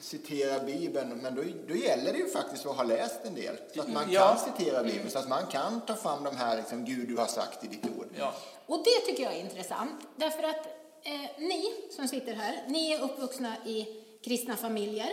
citerar 0.00 0.64
Bibeln, 0.64 1.08
men 1.22 1.34
då, 1.34 1.42
då 1.68 1.74
gäller 1.74 2.12
det 2.12 2.18
ju 2.18 2.28
faktiskt 2.28 2.66
att 2.66 2.76
ha 2.76 2.82
läst 2.82 3.20
en 3.24 3.34
del. 3.34 3.56
Så 3.74 3.80
att 3.80 3.88
man 3.88 4.04
Ja. 4.10 4.20
kan 4.28 4.38
citera 4.56 4.82
Bibeln, 4.82 5.10
så 5.10 5.18
att 5.18 5.28
man 5.28 5.46
kan 5.46 5.80
ta 5.80 5.94
fram 5.94 6.24
de 6.24 6.36
här, 6.36 6.56
liksom, 6.56 6.84
Gud 6.84 7.08
du 7.08 7.16
har 7.16 7.26
sagt 7.26 7.64
i 7.64 7.66
ditt 7.68 7.84
ord. 7.98 8.06
Ja. 8.18 8.32
Och 8.66 8.78
det 8.84 9.06
tycker 9.06 9.22
jag 9.22 9.32
är 9.34 9.40
intressant, 9.40 10.06
därför 10.16 10.42
att 10.42 10.66
eh, 11.04 11.30
ni 11.38 11.74
som 11.90 12.08
sitter 12.08 12.34
här, 12.34 12.62
ni 12.68 12.92
är 12.92 13.00
uppvuxna 13.00 13.56
i 13.64 13.86
kristna 14.24 14.56
familjer. 14.56 15.10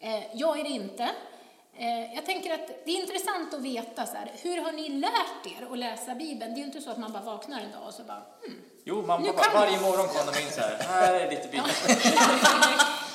Eh, 0.00 0.36
jag 0.36 0.60
är 0.60 0.64
det 0.64 0.70
inte. 0.70 1.10
Eh, 1.78 2.14
jag 2.14 2.26
tänker 2.26 2.54
att 2.54 2.68
det 2.84 2.90
är 2.90 3.00
intressant 3.00 3.54
att 3.54 3.60
veta 3.60 4.06
så 4.06 4.16
här, 4.16 4.32
hur 4.42 4.60
har 4.60 4.72
ni 4.72 4.88
lärt 4.88 5.46
er 5.46 5.72
att 5.72 5.78
läsa 5.78 6.14
Bibeln? 6.14 6.54
Det 6.54 6.56
är 6.56 6.60
ju 6.60 6.66
inte 6.66 6.80
så 6.80 6.90
att 6.90 6.98
man 6.98 7.12
bara 7.12 7.22
vaknar 7.22 7.60
en 7.60 7.72
dag 7.72 7.88
och 7.88 7.94
så 7.94 8.02
bara, 8.02 8.22
hmm. 8.42 8.62
Jo, 8.84 9.02
mamma 9.02 9.26
jag. 9.26 9.52
varje 9.54 9.80
morgon 9.80 10.06
kom 10.06 10.32
de 10.34 10.40
in 10.40 10.50
så 10.50 10.60
här. 10.60 10.76
Här 10.80 11.14
är 11.14 11.30
lite 11.30 11.48
bibel. 11.48 11.70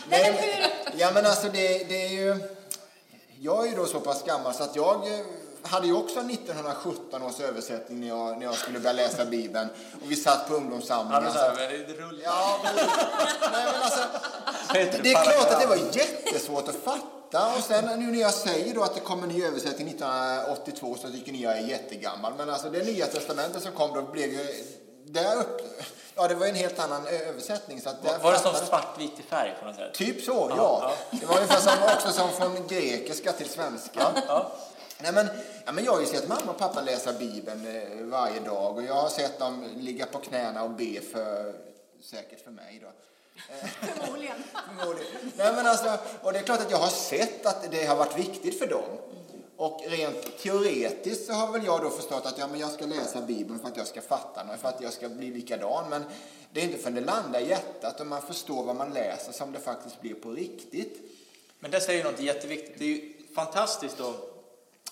Nej, 0.10 0.34
men? 0.34 1.00
Ja, 1.00 1.12
men 1.14 1.26
alltså 1.26 1.48
det, 1.48 1.90
det 1.90 2.06
är 2.06 2.10
ju... 2.10 2.36
Jag 3.40 3.66
är 3.66 3.70
ju 3.70 3.76
då 3.76 3.86
så 3.86 4.00
pass 4.00 4.24
gammal 4.24 4.54
så 4.54 4.64
att 4.64 4.76
jag 4.76 5.08
hade 5.64 5.88
ju 5.88 5.94
också 5.94 6.20
1917 6.20 7.24
års 7.24 7.40
översättning 7.40 8.00
när 8.00 8.08
jag, 8.08 8.38
när 8.38 8.46
jag 8.46 8.56
skulle 8.56 8.80
börja 8.80 8.94
läsa 8.94 9.26
Bibeln. 9.26 9.70
Och 10.02 10.12
vi 10.12 10.16
satt 10.16 10.48
på 10.48 10.54
Ja, 10.54 10.58
ungdomssamlingen. 10.58 11.24
men 11.24 11.32
så 11.34 11.38
så 11.40 11.44
här, 11.46 11.52
att- 11.52 11.88
det 11.88 11.94
rullar. 11.94 12.24
Ja, 12.24 12.60
men, 12.64 12.76
nej, 12.76 13.66
men 13.74 13.82
alltså, 13.84 14.00
det 15.04 15.12
är 15.12 15.24
klart 15.24 15.52
att 15.54 15.60
det 15.62 15.68
var 15.68 15.76
jättesvårt 15.76 16.68
att 16.68 16.76
fatta. 16.76 17.56
Och 17.58 17.64
sen 17.64 17.86
nu 18.00 18.12
när 18.12 18.20
jag 18.22 18.34
säger 18.34 18.76
då 18.76 18.84
att 18.84 18.94
det 18.96 19.00
kommer 19.00 19.24
en 19.24 19.30
ny 19.30 19.44
översättning 19.46 19.88
1982 19.88 20.98
så 21.02 21.10
tycker 21.12 21.32
ni 21.32 21.42
jag 21.44 21.58
är 21.58 21.62
jättegammal. 21.62 22.34
Men 22.38 22.50
alltså 22.50 22.70
det 22.70 22.84
nya 22.84 23.06
testamentet 23.06 23.64
som 23.64 23.72
kom 23.72 23.94
då 23.94 24.02
blev 24.02 24.30
ju 24.34 24.64
där 25.06 25.36
upp, 25.40 25.62
ja 26.16 26.28
det 26.28 26.36
var 26.36 26.48
en 26.48 26.56
helt 26.56 26.80
annan 26.80 27.08
översättning. 27.08 27.82
Så 27.82 27.90
att 27.90 28.04
där 28.04 28.18
Var 28.20 28.32
det 28.32 28.40
som 28.40 28.52
fattade- 28.54 28.66
svartvit 28.68 29.20
i 29.20 29.24
färg 29.24 29.56
på 29.60 29.66
något 29.66 29.76
sätt? 29.76 29.94
Typ 29.94 30.24
så, 30.24 30.54
ja. 30.58 30.92
Det 31.12 31.26
var 31.26 31.36
ungefär 31.36 31.60
som, 31.62 31.74
också 31.96 32.12
som 32.12 32.30
från 32.30 32.68
grekiska 32.68 33.32
till 33.32 33.50
svenska. 33.50 34.08
Ja. 34.28 34.52
Nej, 35.04 35.14
men, 35.14 35.28
ja, 35.66 35.72
men 35.72 35.84
jag 35.84 35.92
har 35.92 36.02
ju 36.02 36.06
sett 36.06 36.28
mamma 36.28 36.52
och 36.52 36.58
pappa 36.58 36.82
läsa 36.82 37.14
Bibeln 37.14 37.68
eh, 37.68 38.06
varje 38.06 38.40
dag 38.40 38.78
och 38.78 38.84
jag 38.84 38.94
har 38.94 39.10
sett 39.10 39.40
dem 39.40 39.66
ligga 39.78 40.06
på 40.06 40.18
knäna 40.18 40.64
och 40.64 40.70
be 40.70 41.02
för, 41.02 41.54
säkert 42.02 42.44
för 42.44 42.52
mig 42.52 42.82
då. 42.84 42.92
Förmodligen. 44.02 44.36
Förmodligen. 44.78 45.32
Nej, 45.38 45.54
men 45.56 45.68
alltså, 45.68 45.98
och 46.22 46.34
det 46.34 46.40
är 46.40 46.44
klart 46.44 46.62
att 46.62 46.72
jag 46.72 46.78
har 46.78 46.90
sett 46.90 47.46
att 47.46 47.72
det 47.72 47.86
har 47.86 47.96
varit 47.96 48.20
viktigt 48.20 48.60
för 48.60 48.68
dem. 48.68 48.98
Och 49.58 49.82
rent 49.88 50.38
teoretiskt 50.38 51.26
så 51.26 51.34
har 51.34 51.52
väl 51.52 51.66
jag 51.66 51.82
då 51.82 51.90
förstått 51.90 52.26
att 52.26 52.38
ja, 52.38 52.48
men 52.48 52.60
jag 52.60 52.72
ska 52.72 52.86
läsa 52.86 53.22
Bibeln 53.22 53.60
för 53.60 53.68
att 53.68 53.78
jag 53.78 53.88
ska 53.88 54.02
fatta 54.02 54.44
något, 54.44 54.60
för 54.60 54.70
att 54.70 54.82
jag 54.82 54.94
ska 54.94 55.10
bli 55.10 55.32
likadan. 55.32 55.90
Men 55.90 56.04
det 56.52 56.62
är 56.62 56.66
inte 56.66 56.78
förrän 56.78 56.96
det 56.96 57.02
landar 57.02 57.40
i 57.40 57.50
hjärtat 57.50 58.00
och 58.00 58.08
man 58.08 58.22
förstår 58.22 58.64
vad 58.64 58.76
man 58.76 58.94
läser 58.94 59.32
som 59.32 59.52
det 59.52 59.60
faktiskt 59.60 60.02
blir 60.02 60.14
på 60.14 60.32
riktigt. 60.32 60.98
Men 61.60 61.72
det 61.72 61.82
säger 61.82 62.04
något 62.04 62.20
jätteviktigt. 62.20 62.80
Det 62.80 62.86
är 62.86 62.88
ju 62.88 63.14
fantastiskt 63.36 64.00
att 64.00 64.32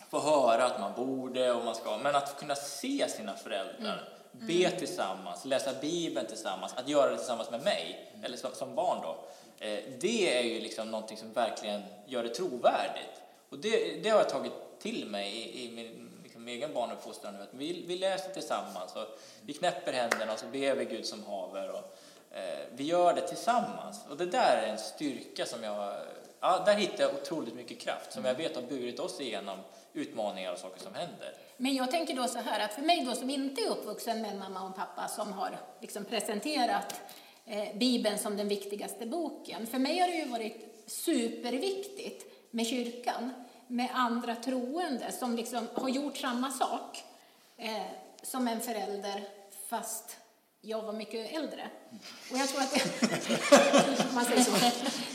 få 0.09 0.19
höra 0.19 0.65
att 0.65 0.79
man 0.79 0.93
borde 0.95 1.51
och 1.51 1.65
man 1.65 1.75
ska, 1.75 1.97
men 1.97 2.15
att 2.15 2.39
kunna 2.39 2.55
se 2.55 3.09
sina 3.09 3.35
föräldrar, 3.35 4.09
be 4.31 4.71
tillsammans, 4.71 5.45
läsa 5.45 5.73
Bibeln 5.81 6.27
tillsammans, 6.27 6.73
att 6.75 6.89
göra 6.89 7.11
det 7.11 7.17
tillsammans 7.17 7.51
med 7.51 7.63
mig, 7.63 8.11
eller 8.23 8.37
som, 8.37 8.51
som 8.53 8.75
barn 8.75 8.97
då. 9.01 9.17
Eh, 9.65 9.79
det 9.99 10.37
är 10.37 10.43
ju 10.43 10.59
liksom 10.59 10.91
någonting 10.91 11.17
som 11.17 11.33
verkligen 11.33 11.81
gör 12.05 12.23
det 12.23 12.29
trovärdigt. 12.29 13.21
Och 13.49 13.57
det, 13.57 14.03
det 14.03 14.09
har 14.09 14.17
jag 14.17 14.29
tagit 14.29 14.53
till 14.79 15.05
mig 15.05 15.35
i, 15.35 15.65
i 15.65 15.71
min 15.71 16.09
liksom, 16.23 16.47
egen 16.47 16.73
barnuppfostran 16.73 17.33
nu, 17.33 17.41
att 17.43 17.49
vi, 17.51 17.85
vi 17.87 17.97
läser 17.97 18.33
tillsammans 18.33 18.95
och 18.95 19.19
vi 19.41 19.53
knäpper 19.53 19.93
händerna 19.93 20.33
och 20.33 20.39
så 20.39 20.45
ber 20.45 20.75
vi 20.75 20.85
Gud 20.85 21.05
som 21.05 21.23
haver 21.23 21.69
och 21.69 21.97
eh, 22.37 22.59
vi 22.71 22.83
gör 22.83 23.13
det 23.13 23.27
tillsammans. 23.27 23.99
Och 24.09 24.17
det 24.17 24.25
där 24.25 24.57
är 24.57 24.67
en 24.67 24.77
styrka 24.77 25.45
som 25.45 25.63
jag, 25.63 25.95
ja, 26.39 26.63
där 26.65 26.73
hittar 26.73 27.03
jag 27.03 27.13
otroligt 27.13 27.55
mycket 27.55 27.79
kraft 27.79 28.13
som 28.13 28.25
jag 28.25 28.35
vet 28.35 28.55
har 28.55 28.63
burit 28.63 28.99
oss 28.99 29.21
igenom 29.21 29.59
utmaningar 29.93 30.51
och 30.53 30.59
saker 30.59 30.79
som 30.79 30.93
händer. 30.93 31.33
Men 31.57 31.75
jag 31.75 31.91
tänker 31.91 32.15
då 32.15 32.27
så 32.27 32.39
här 32.39 32.59
att 32.65 32.73
för 32.73 32.81
mig 32.81 33.05
då 33.05 33.15
som 33.15 33.29
inte 33.29 33.61
är 33.61 33.69
uppvuxen 33.69 34.21
med 34.21 34.31
en 34.31 34.39
mamma 34.39 34.61
och 34.61 34.67
en 34.67 34.73
pappa 34.73 35.07
som 35.07 35.33
har 35.33 35.57
liksom 35.81 36.05
presenterat 36.05 37.01
eh, 37.45 37.77
Bibeln 37.77 38.17
som 38.17 38.37
den 38.37 38.47
viktigaste 38.47 39.05
boken. 39.05 39.67
För 39.67 39.79
mig 39.79 39.99
har 39.99 40.07
det 40.07 40.17
ju 40.17 40.25
varit 40.25 40.83
superviktigt 40.87 42.25
med 42.51 42.67
kyrkan, 42.67 43.31
med 43.67 43.89
andra 43.93 44.35
troende 44.35 45.11
som 45.11 45.35
liksom 45.35 45.67
har 45.73 45.89
gjort 45.89 46.17
samma 46.17 46.51
sak 46.51 47.03
eh, 47.57 47.85
som 48.23 48.47
en 48.47 48.61
förälder 48.61 49.23
fast 49.67 50.17
jag 50.61 50.81
var 50.81 50.93
mycket 50.93 51.33
äldre. 51.35 51.69
Och 52.31 52.37
jag 52.37 52.49
tror 52.49 52.61
att 52.61 52.73
det, 52.73 54.13
man 54.13 54.25
säger 54.25 54.43
så. 54.43 54.51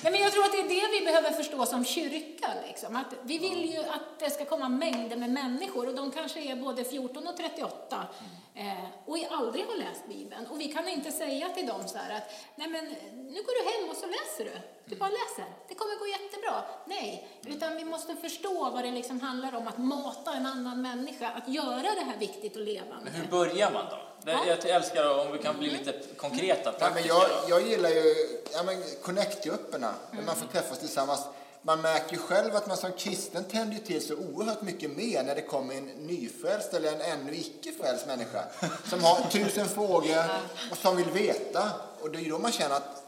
Nej, 0.03 0.13
men 0.13 0.21
jag 0.21 0.33
tror 0.33 0.45
att 0.45 0.53
det 0.53 0.59
är 0.59 0.69
det 0.69 0.99
vi 0.99 1.05
behöver 1.05 1.31
förstå 1.31 1.67
som 1.67 1.85
kyrka. 1.85 2.49
Liksom. 2.67 2.97
Att 2.97 3.15
vi 3.23 3.39
vill 3.39 3.73
ju 3.73 3.79
att 3.79 4.19
det 4.19 4.31
ska 4.31 4.45
komma 4.45 4.69
mängder 4.69 5.17
med 5.17 5.31
människor 5.31 5.89
och 5.89 5.95
de 5.95 6.11
kanske 6.11 6.41
är 6.41 6.57
både 6.57 6.85
14 6.85 7.27
och 7.27 7.37
38 7.37 8.07
eh, 8.55 8.65
och 9.07 9.19
aldrig 9.31 9.65
har 9.65 9.77
läst 9.77 10.09
Bibeln. 10.09 10.47
Och 10.47 10.61
vi 10.61 10.73
kan 10.73 10.89
inte 10.89 11.13
säga 11.13 11.49
till 11.49 11.67
dem 11.67 11.89
så 11.89 11.99
här 11.99 12.17
att 12.17 12.31
nej 12.55 12.69
men 12.69 12.85
nu 13.13 13.43
går 13.43 13.65
du 13.65 13.71
hem 13.71 13.91
och 13.91 13.97
så 13.97 14.07
läser 14.07 14.45
du. 14.45 14.61
Du 14.85 14.97
bara 14.97 15.11
läser. 15.11 15.45
Det 15.69 15.75
kommer 15.75 15.99
gå 15.99 16.07
jättebra. 16.07 16.63
Nej, 16.87 17.29
utan 17.47 17.77
vi 17.77 17.85
måste 17.85 18.17
förstå 18.17 18.71
vad 18.71 18.85
det 18.85 18.91
liksom 18.91 19.21
handlar 19.21 19.55
om 19.55 19.69
att 19.69 19.79
mata 19.79 20.35
en 20.35 20.47
annan 20.47 20.83
människa, 20.83 21.31
att 21.31 21.49
göra 21.49 21.83
det 21.83 22.05
här 22.05 22.19
viktigt 22.19 22.57
och 22.57 22.63
levande. 22.63 23.05
Men 23.05 23.13
hur 23.13 23.27
börjar 23.27 23.71
man 23.71 23.85
då? 23.91 24.14
Ja. 24.27 24.45
jag 24.47 24.67
älskar 24.67 25.19
om 25.19 25.33
vi 25.33 25.39
kan 25.39 25.59
bli 25.59 25.71
lite 25.71 25.95
konkreta, 26.17 26.75
Ja, 26.79 26.91
men 26.95 27.07
jag, 27.07 27.27
jag 27.49 27.63
gillar 27.69 27.89
ju 27.89 28.15
ja, 28.53 28.61
Connect-grupperna, 29.03 29.95
där 30.13 30.23
man 30.23 30.37
får 30.37 30.47
träffas 30.47 30.79
tillsammans. 30.79 31.21
Man 31.63 31.81
märker 31.81 32.13
ju 32.13 32.19
själv 32.19 32.57
att 32.57 32.67
man 32.67 32.77
som 32.77 32.93
kristen 32.93 33.45
tänder 33.45 33.75
ju 33.77 33.81
till 33.81 34.07
så 34.07 34.15
oerhört 34.15 34.63
mycket 34.63 34.97
mer 34.97 35.23
när 35.23 35.35
det 35.35 35.43
kommer 35.43 35.75
en 35.75 35.87
nyfrälst 35.87 36.75
eller 36.75 36.93
en 36.93 37.01
ännu 37.01 37.35
icke 37.35 37.73
frälst 37.81 38.07
människa 38.07 38.45
som 38.91 39.05
har 39.05 39.31
tusen 39.31 39.69
frågor 39.69 40.25
och 40.71 40.77
som 40.77 40.97
vill 40.97 41.11
veta. 41.11 41.71
Och 42.01 42.11
det 42.11 42.19
är 42.19 42.23
ju 42.23 42.31
då 42.31 42.39
man 42.39 42.53
känner 42.53 42.77
att 42.77 43.03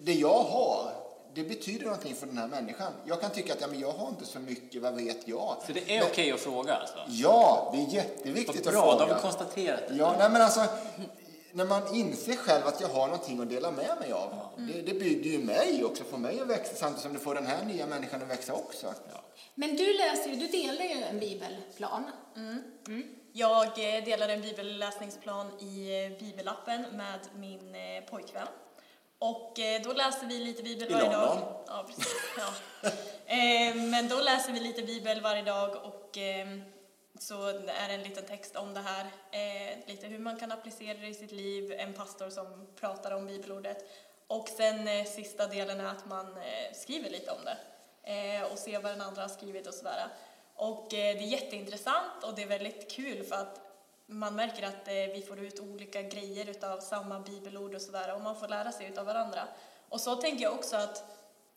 det 0.00 0.12
jag 0.12 0.42
har, 0.42 0.92
det 1.34 1.44
betyder 1.44 1.84
någonting 1.84 2.14
för 2.14 2.26
den 2.26 2.38
här 2.38 2.46
människan. 2.48 2.92
Jag 3.06 3.20
kan 3.20 3.30
tycka 3.30 3.52
att 3.52 3.60
ja, 3.60 3.66
men 3.66 3.80
jag 3.80 3.92
har 3.92 4.08
inte 4.08 4.24
så 4.24 4.38
mycket, 4.38 4.82
vad 4.82 4.94
vet 4.94 5.28
jag? 5.28 5.56
Så 5.66 5.72
det 5.72 5.80
är 5.96 6.00
Men- 6.00 6.08
okej 6.10 6.32
att 6.32 6.40
fråga 6.40 6.74
alltså? 6.74 6.98
Ja, 7.08 7.70
det 7.74 7.82
är 7.82 7.86
jätteviktigt 7.94 8.66
att 8.66 8.72
bra, 8.72 8.92
då 8.92 8.98
fråga. 8.98 9.06
har 9.06 9.14
vi 9.14 9.20
konstaterat 9.22 9.88
det. 9.88 9.94
Ja, 9.94 10.14
nej 10.18 10.30
men 10.30 10.42
alltså, 10.42 10.64
när 11.52 11.64
man 11.64 11.94
inser 11.94 12.36
själv 12.36 12.66
att 12.66 12.80
jag 12.80 12.88
har 12.88 13.06
någonting 13.06 13.40
att 13.40 13.50
dela 13.50 13.70
med 13.70 13.96
mig 14.00 14.12
av. 14.12 14.34
Det, 14.56 14.82
det 14.82 14.94
bygger 15.00 15.30
ju 15.30 15.38
mig 15.38 15.84
också, 15.84 16.04
får 16.04 16.18
mig 16.18 16.40
att 16.40 16.46
växa 16.48 16.74
samtidigt 16.74 17.02
som 17.02 17.12
det 17.12 17.18
får 17.18 17.34
den 17.34 17.46
här 17.46 17.64
nya 17.64 17.86
människan 17.86 18.22
att 18.22 18.28
växa 18.30 18.52
också. 18.52 18.94
Men 19.54 19.76
du 19.76 19.92
läser 19.98 20.30
ju, 20.30 20.36
du 20.36 20.46
delar 20.46 20.84
ju 20.84 21.02
en 21.02 21.18
bibelplan. 21.18 22.04
Jag 23.32 23.66
eh, 23.66 24.04
delar 24.04 24.28
en 24.28 24.40
bibelläsningsplan 24.42 25.46
i 25.60 26.04
eh, 26.04 26.18
bibelappen 26.24 26.84
med 26.92 27.20
min 27.36 27.74
eh, 27.74 28.10
pojkvän. 28.10 28.46
Och 29.22 29.58
eh, 29.58 29.82
då 29.82 29.92
läser 29.92 30.26
vi 30.26 30.38
lite 30.38 30.62
bibel 30.62 30.90
I 30.90 30.94
varje 30.94 31.08
dag. 31.08 31.26
London? 31.28 31.48
Ja, 31.66 31.84
precis. 31.88 32.14
Ja. 32.38 32.88
Eh, 33.26 33.74
Men 33.74 34.08
då 34.08 34.20
läser 34.20 34.52
vi 34.52 34.60
lite 34.60 34.82
bibel 34.82 35.20
varje 35.20 35.42
dag 35.42 35.76
och 35.84 36.18
eh, 36.18 36.46
så 37.18 37.46
är 37.48 37.88
det 37.88 37.94
en 37.94 38.02
liten 38.02 38.24
text 38.24 38.56
om 38.56 38.74
det 38.74 38.80
här. 38.80 39.06
Lite 39.86 40.06
hur 40.06 40.18
man 40.18 40.36
kan 40.36 40.52
applicera 40.52 40.98
det 40.98 41.06
i 41.06 41.14
sitt 41.14 41.32
liv, 41.32 41.72
en 41.72 41.92
pastor 41.92 42.30
som 42.30 42.66
pratar 42.80 43.10
om 43.10 43.26
bibelordet. 43.26 43.90
Och 44.26 44.48
sen 44.48 45.06
sista 45.06 45.46
delen 45.46 45.80
är 45.80 45.84
att 45.84 46.06
man 46.06 46.36
skriver 46.74 47.10
lite 47.10 47.30
om 47.30 47.38
det 47.44 47.56
och 48.52 48.58
ser 48.58 48.80
vad 48.80 48.92
den 48.92 49.00
andra 49.00 49.22
har 49.22 49.28
skrivit 49.28 49.66
och 49.66 49.74
sådär. 49.74 50.06
Och 50.54 50.86
det 50.90 51.10
är 51.10 51.14
jätteintressant 51.14 52.24
och 52.24 52.34
det 52.34 52.42
är 52.42 52.46
väldigt 52.46 52.90
kul 52.90 53.24
för 53.24 53.36
att 53.36 53.60
man 54.10 54.36
märker 54.36 54.66
att 54.66 54.88
eh, 54.88 54.94
vi 54.94 55.24
får 55.28 55.38
ut 55.38 55.60
olika 55.60 56.02
grejer 56.02 56.50
utav 56.50 56.80
samma 56.80 57.20
bibelord 57.20 57.74
och 57.74 57.82
sådär 57.82 58.14
och 58.14 58.20
man 58.20 58.36
får 58.36 58.48
lära 58.48 58.72
sig 58.72 58.86
utav 58.86 59.06
varandra. 59.06 59.48
Och 59.88 60.00
så 60.00 60.16
tänker 60.16 60.44
jag 60.44 60.54
också 60.54 60.76
att 60.76 61.04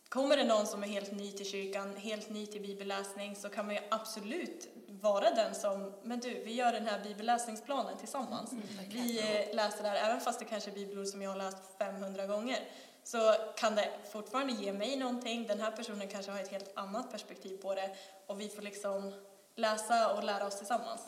kommer 0.10 0.38
det 0.38 0.44
någon 0.44 0.68
som 0.68 0.84
är 0.84 0.88
helt 0.88 1.12
ny 1.12 1.32
till 1.32 1.46
kyrkan, 1.46 1.96
helt 1.96 2.30
ny 2.30 2.46
till 2.46 2.62
bibelläsning 2.62 3.36
så 3.36 3.50
kan 3.50 3.66
man 3.66 3.76
ju 3.76 3.82
absolut 3.92 4.68
vara 4.88 5.30
den 5.30 5.56
som, 5.56 5.94
men 6.04 6.20
du, 6.20 6.44
vi 6.44 6.54
gör 6.54 6.72
den 6.72 6.88
här 6.88 7.04
bibelläsningsplanen 7.04 7.98
tillsammans. 7.98 8.52
vi 8.90 9.20
eh, 9.20 9.56
läser 9.56 9.84
det 9.84 9.90
här, 9.90 10.10
även 10.10 10.22
fast 10.22 10.40
det 10.40 10.46
kanske 10.46 10.72
är 10.72 10.76
bibelord 10.76 11.08
som 11.08 11.22
jag 11.22 11.30
har 11.30 11.38
läst 11.38 11.78
500 11.78 12.28
gånger, 12.28 12.60
så 13.04 13.36
kan 13.56 13.76
det 13.76 13.90
fortfarande 14.12 14.54
ge 14.54 14.74
mig 14.74 14.96
någonting. 14.96 15.48
Den 15.48 15.62
här 15.62 15.72
personen 15.72 16.08
kanske 16.08 16.32
har 16.32 16.40
ett 16.40 16.52
helt 16.52 16.78
annat 16.78 17.12
perspektiv 17.12 17.58
på 17.58 17.76
det 17.76 17.96
och 18.28 18.42
vi 18.42 18.50
får 18.50 18.62
liksom 18.62 19.14
läsa 19.56 20.14
och 20.14 20.24
lära 20.24 20.48
oss 20.48 20.58
tillsammans. 20.58 21.02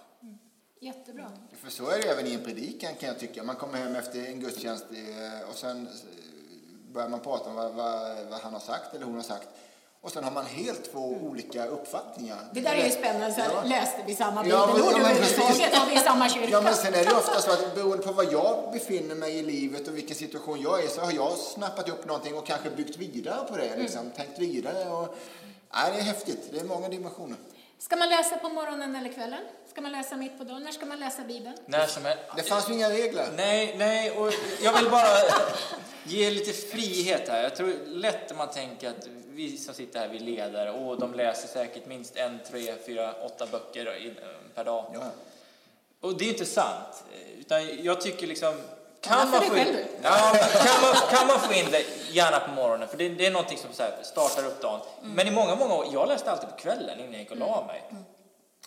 Jättebra. 0.79 1.31
För 1.63 1.71
så 1.71 1.89
är 1.89 1.97
det 2.01 2.09
även 2.09 2.27
i 2.27 2.33
en 2.33 2.43
predikan 2.43 2.95
kan 2.95 3.09
jag 3.09 3.19
tycka. 3.19 3.43
Man 3.43 3.55
kommer 3.55 3.77
hem 3.77 3.95
efter 3.95 4.25
en 4.25 4.39
gudstjänst 4.39 4.85
eh, 4.91 5.49
och 5.49 5.55
sen 5.55 5.87
eh, 5.87 5.93
börjar 6.93 7.09
man 7.09 7.19
prata 7.19 7.49
om 7.49 7.55
vad, 7.55 7.73
vad, 7.73 8.25
vad 8.29 8.39
han 8.39 8.53
har 8.53 8.59
sagt 8.59 8.95
eller 8.95 9.05
hon 9.05 9.15
har 9.15 9.21
sagt. 9.23 9.47
Och 10.01 10.11
sen 10.11 10.23
har 10.23 10.31
man 10.31 10.45
helt 10.45 10.91
två 10.91 10.99
olika 10.99 11.65
uppfattningar. 11.65 12.37
Det 12.53 12.61
där 12.61 12.73
är 12.73 12.85
ju 12.85 12.91
spännande, 12.91 13.33
så 13.35 13.41
Ja. 13.53 13.63
läste 13.65 14.03
vi 14.07 14.15
samma 14.15 14.45
Ja, 14.47 14.67
bibelord 14.67 14.91
ja, 14.93 14.99
överhuvudtaget? 14.99 15.57
precis. 15.57 15.73
Har 15.79 15.89
vi 15.89 15.97
samma 15.97 16.29
kyrka? 16.29 16.47
Ja, 16.49 16.61
men 16.61 16.75
sen 16.75 16.93
är 16.93 17.05
det 17.05 17.15
ofta 17.15 17.41
så 17.41 17.51
att 17.51 17.75
beroende 17.75 18.03
på 18.03 18.11
var 18.11 18.23
jag 18.31 18.71
befinner 18.73 19.15
mig 19.15 19.35
i 19.37 19.43
livet 19.43 19.87
och 19.87 19.97
vilken 19.97 20.15
situation 20.15 20.61
jag 20.61 20.83
är 20.83 20.87
så 20.87 21.01
har 21.01 21.11
jag 21.11 21.37
snappat 21.37 21.89
upp 21.89 22.05
någonting 22.05 22.35
och 22.35 22.45
kanske 22.47 22.69
byggt 22.69 22.97
vidare 22.97 23.47
på 23.49 23.57
det, 23.57 23.75
liksom, 23.77 24.11
tänkt 24.11 24.39
vidare. 24.39 24.89
Och, 24.89 25.15
nej, 25.73 25.91
det 25.93 25.99
är 25.99 26.03
häftigt. 26.03 26.49
Det 26.51 26.59
är 26.59 26.63
många 26.63 26.89
dimensioner. 26.89 27.37
Ska 27.85 27.95
man 27.95 28.09
läsa 28.09 28.37
på 28.37 28.49
morgonen 28.49 28.95
eller 28.95 29.09
kvällen? 29.09 29.43
Ska 29.69 29.81
man 29.81 29.91
läsa 29.91 30.17
mitt 30.17 30.37
på 30.37 30.43
dagen? 30.43 30.63
När 30.63 30.71
ska 30.71 30.85
man 30.85 30.99
läsa 30.99 31.23
Bibeln? 31.23 31.57
När 31.65 31.87
som 31.87 32.05
helst. 32.05 32.23
Det 32.35 32.43
fanns 32.43 32.69
ju 32.69 32.73
inga 32.73 32.89
regler. 32.89 33.27
Nej, 33.35 33.75
nej, 33.77 34.11
och 34.11 34.33
jag 34.61 34.73
vill 34.73 34.89
bara 34.89 35.07
ge 36.03 36.29
lite 36.29 36.53
frihet 36.53 37.29
här. 37.29 37.43
Jag 37.43 37.55
tror 37.55 37.73
lätt 37.85 38.31
att 38.31 38.37
man 38.37 38.49
tänker 38.49 38.89
att 38.89 39.07
vi 39.29 39.57
som 39.57 39.73
sitter 39.73 39.99
här, 39.99 40.07
vi 40.07 40.17
är 40.17 40.21
ledare, 40.21 40.71
och 40.71 40.99
de 40.99 41.13
läser 41.13 41.47
säkert 41.47 41.85
minst 41.85 42.15
en, 42.15 42.39
tre, 42.49 42.73
fyra, 42.85 43.13
åtta 43.13 43.45
böcker 43.45 44.13
per 44.55 44.65
dag. 44.65 44.91
Ja. 44.93 45.01
Och 45.99 46.17
det 46.17 46.25
är 46.25 46.29
inte 46.29 46.45
sant. 46.45 47.03
Utan 47.39 47.83
jag 47.83 48.01
tycker 48.01 48.27
liksom... 48.27 48.61
Kan 49.07 49.29
man, 49.31 49.41
få 49.41 49.57
in, 49.57 49.77
ja, 50.03 50.33
kan, 50.53 50.81
man, 50.81 50.95
kan 51.17 51.27
man 51.27 51.39
få 51.39 51.53
in 51.53 51.65
det 51.71 51.85
gärna 52.11 52.39
på 52.39 52.51
morgonen, 52.51 52.87
för 52.87 52.97
det, 52.97 53.09
det 53.09 53.25
är 53.25 53.31
någonting 53.31 53.57
som 53.57 53.73
så 53.73 53.83
här 53.83 53.93
startar 54.03 54.45
upp 54.47 54.61
dagen. 54.61 54.79
Men 55.01 55.27
i 55.27 55.31
många, 55.31 55.55
många 55.55 55.75
år, 55.75 55.85
jag 55.93 56.07
läste 56.07 56.31
alltid 56.31 56.49
på 56.49 56.55
kvällen 56.55 56.99
innan 56.99 57.11
jag 57.11 57.21
gick 57.21 57.31
och 57.31 57.37
la 57.37 57.65
mig. 57.67 57.83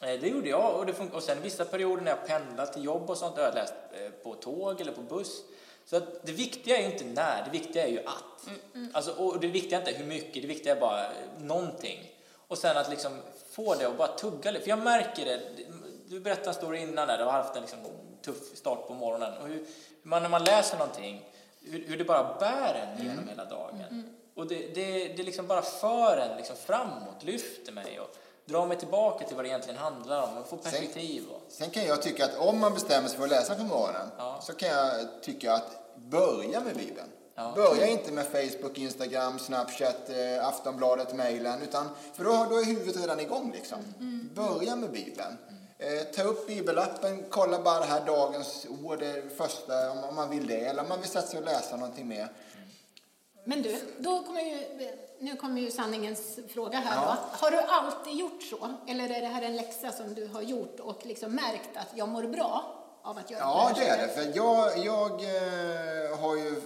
Eh, 0.03 0.21
Det 0.21 0.29
gjorde 0.29 0.49
jag 0.49 0.75
och, 0.75 0.87
det 0.87 0.95
och 1.13 1.23
sen 1.23 1.43
vissa 1.43 1.65
perioder 1.65 2.03
när 2.03 2.11
jag 2.11 2.27
pendlat 2.27 2.73
till 2.73 2.85
jobb 2.85 3.11
och 3.11 3.17
sånt 3.19 3.37
har 3.37 3.45
jag 3.45 3.55
läst 3.55 3.75
eh, 3.93 4.11
på 4.11 4.35
tåg 4.35 4.81
eller 4.81 4.93
på 4.93 5.01
buss. 5.01 5.43
Så 5.87 5.97
att 5.97 6.27
det 6.27 6.33
viktiga 6.33 6.77
är 6.77 6.81
ju 6.81 6.87
inte 6.93 7.05
när, 7.05 7.45
det 7.45 7.51
viktiga 7.51 7.83
är 7.85 7.89
ju 7.89 7.99
att. 7.99 8.49
Alltså, 8.93 9.11
och 9.13 9.41
det 9.41 9.47
viktiga 9.47 9.79
är 9.79 9.89
inte 9.89 9.99
hur 10.03 10.07
mycket, 10.09 10.43
det 10.43 10.49
viktiga 10.49 10.77
är 10.77 10.81
bara 10.81 11.05
eh, 11.05 11.11
någonting. 11.39 12.11
Och 12.49 12.59
sen 12.59 12.77
att 12.77 12.91
liksom 12.91 13.13
få 13.53 13.75
det 13.75 13.87
och 13.87 13.95
bara 13.95 14.09
tugga 14.09 14.51
lite. 14.51 14.63
För 14.65 14.71
jag 14.71 14.79
märker 14.79 15.25
det, 15.25 15.41
du 16.07 16.21
berättade 16.21 16.49
en 16.49 16.55
story 16.55 16.79
innan 16.79 17.09
där, 17.09 17.19
du 17.19 17.25
har 17.25 17.33
haft 17.33 17.57
en 17.57 17.63
liksom 17.63 17.79
tuff 18.23 18.57
start 18.57 18.87
på 18.87 18.95
morgonen. 18.95 19.33
Och 19.43 19.49
hur, 19.49 19.65
man, 20.03 20.23
när 20.23 20.29
man 20.29 20.45
läser 20.45 20.79
någonting, 20.79 21.25
hur, 21.63 21.85
hur 21.87 21.99
det 21.99 22.05
bara 22.05 22.39
bär 22.39 22.75
en 22.75 23.07
genom 23.07 23.29
hela 23.29 23.45
dagen. 23.45 24.05
Och 24.35 24.47
det, 24.47 24.75
det, 24.75 25.09
det 25.09 25.23
liksom 25.23 25.47
bara 25.47 25.63
för 25.63 26.17
en 26.17 26.37
liksom 26.37 26.57
framåt, 26.57 27.23
lyfter 27.23 27.73
mig 27.73 28.01
och 28.01 28.17
drar 28.45 28.67
mig 28.67 28.79
tillbaka 28.79 29.27
till 29.27 29.37
vad 29.37 29.45
det 29.45 29.49
egentligen 29.49 29.79
handlar 29.79 30.23
om 30.23 30.37
och 30.39 30.49
får 30.49 30.57
perspektiv. 30.57 31.25
Och, 31.31 31.43
Sen 31.49 31.71
kan 31.71 31.85
jag 31.85 32.03
tycka 32.03 32.25
att 32.25 32.39
om 32.39 32.59
man 32.61 32.75
bestämmer 32.75 33.09
sig 33.09 33.17
för 33.17 33.25
att 33.25 33.31
läsa 33.31 33.55
på 33.55 33.63
morgonen 33.63 34.09
Ja. 34.19 34.41
så 34.43 34.53
kan 34.53 34.69
jag 34.69 35.23
tycka 35.23 35.53
att 35.53 35.97
börja 35.97 36.61
med 36.61 36.77
Bibeln. 36.77 37.09
Ja. 37.35 37.53
Börja 37.55 37.87
inte 37.87 38.13
med 38.13 38.27
Facebook, 38.27 38.79
Instagram, 38.79 39.39
Snapchat, 39.39 40.11
eh, 40.11 40.49
Aftonbladet, 40.49 41.15
mejlen. 41.15 41.63
Utan, 41.63 41.89
för 42.15 42.25
då, 42.25 42.47
då 42.51 42.59
är 42.61 42.65
huvudet 42.65 42.97
redan 43.01 43.21
igång. 43.21 43.53
Liksom. 43.53 43.79
Börja 44.35 44.77
med 44.77 44.91
Bibeln. 44.91 45.37
Eh, 45.49 45.55
ta 46.15 46.23
upp 46.23 46.47
bibelappen, 46.47 47.25
kolla 47.31 47.63
bara 47.63 47.81
det 47.81 47.87
här 47.87 48.07
dagens 48.07 48.67
ord, 48.83 48.99
det 48.99 49.37
första, 49.37 49.91
om, 49.91 50.15
man 50.15 50.31
vill 50.31 50.47
det. 50.47 50.61
Eller 50.61 50.83
om 50.83 50.89
man 50.89 51.01
vill 51.01 51.11
sätta 51.11 51.27
sig 51.27 51.39
och 51.39 51.45
läsa 51.45 51.77
någonting 51.77 52.09
mer. 52.09 52.29
Men 53.45 53.63
du, 53.63 53.81
då 53.99 54.23
kommer 54.23 54.41
ju, 54.41 54.67
nu 55.19 55.37
kommer 55.37 55.61
ju 55.61 55.71
sanningens 55.71 56.39
fråga 56.49 56.79
här 56.79 56.97
Ja. 56.97 57.17
Har 57.33 57.51
du 57.51 57.59
alltid 57.59 58.15
gjort 58.15 58.43
så? 58.43 58.75
Eller 58.89 59.05
är 59.05 59.21
det 59.21 59.27
här 59.27 59.43
en 59.43 59.57
läxa 59.57 59.93
som 59.93 60.15
du 60.15 60.27
har 60.27 60.43
gjort 60.43 60.81
och 60.81 61.07
liksom 61.07 61.35
märkt 61.35 61.77
att 61.77 61.89
jag 61.95 62.09
mår 62.09 62.23
bra 62.23 62.75
av 63.03 63.19
att 63.19 63.31
göra 63.31 63.41
Ja, 63.41 63.73
här 63.77 63.85
det 63.85 63.89
är 63.89 64.07
det. 64.07 64.13
För 64.13 64.37
jag, 64.37 64.79
jag 64.79 65.13
eh, 65.13 66.19
har 66.19 66.37
ju 66.37 66.63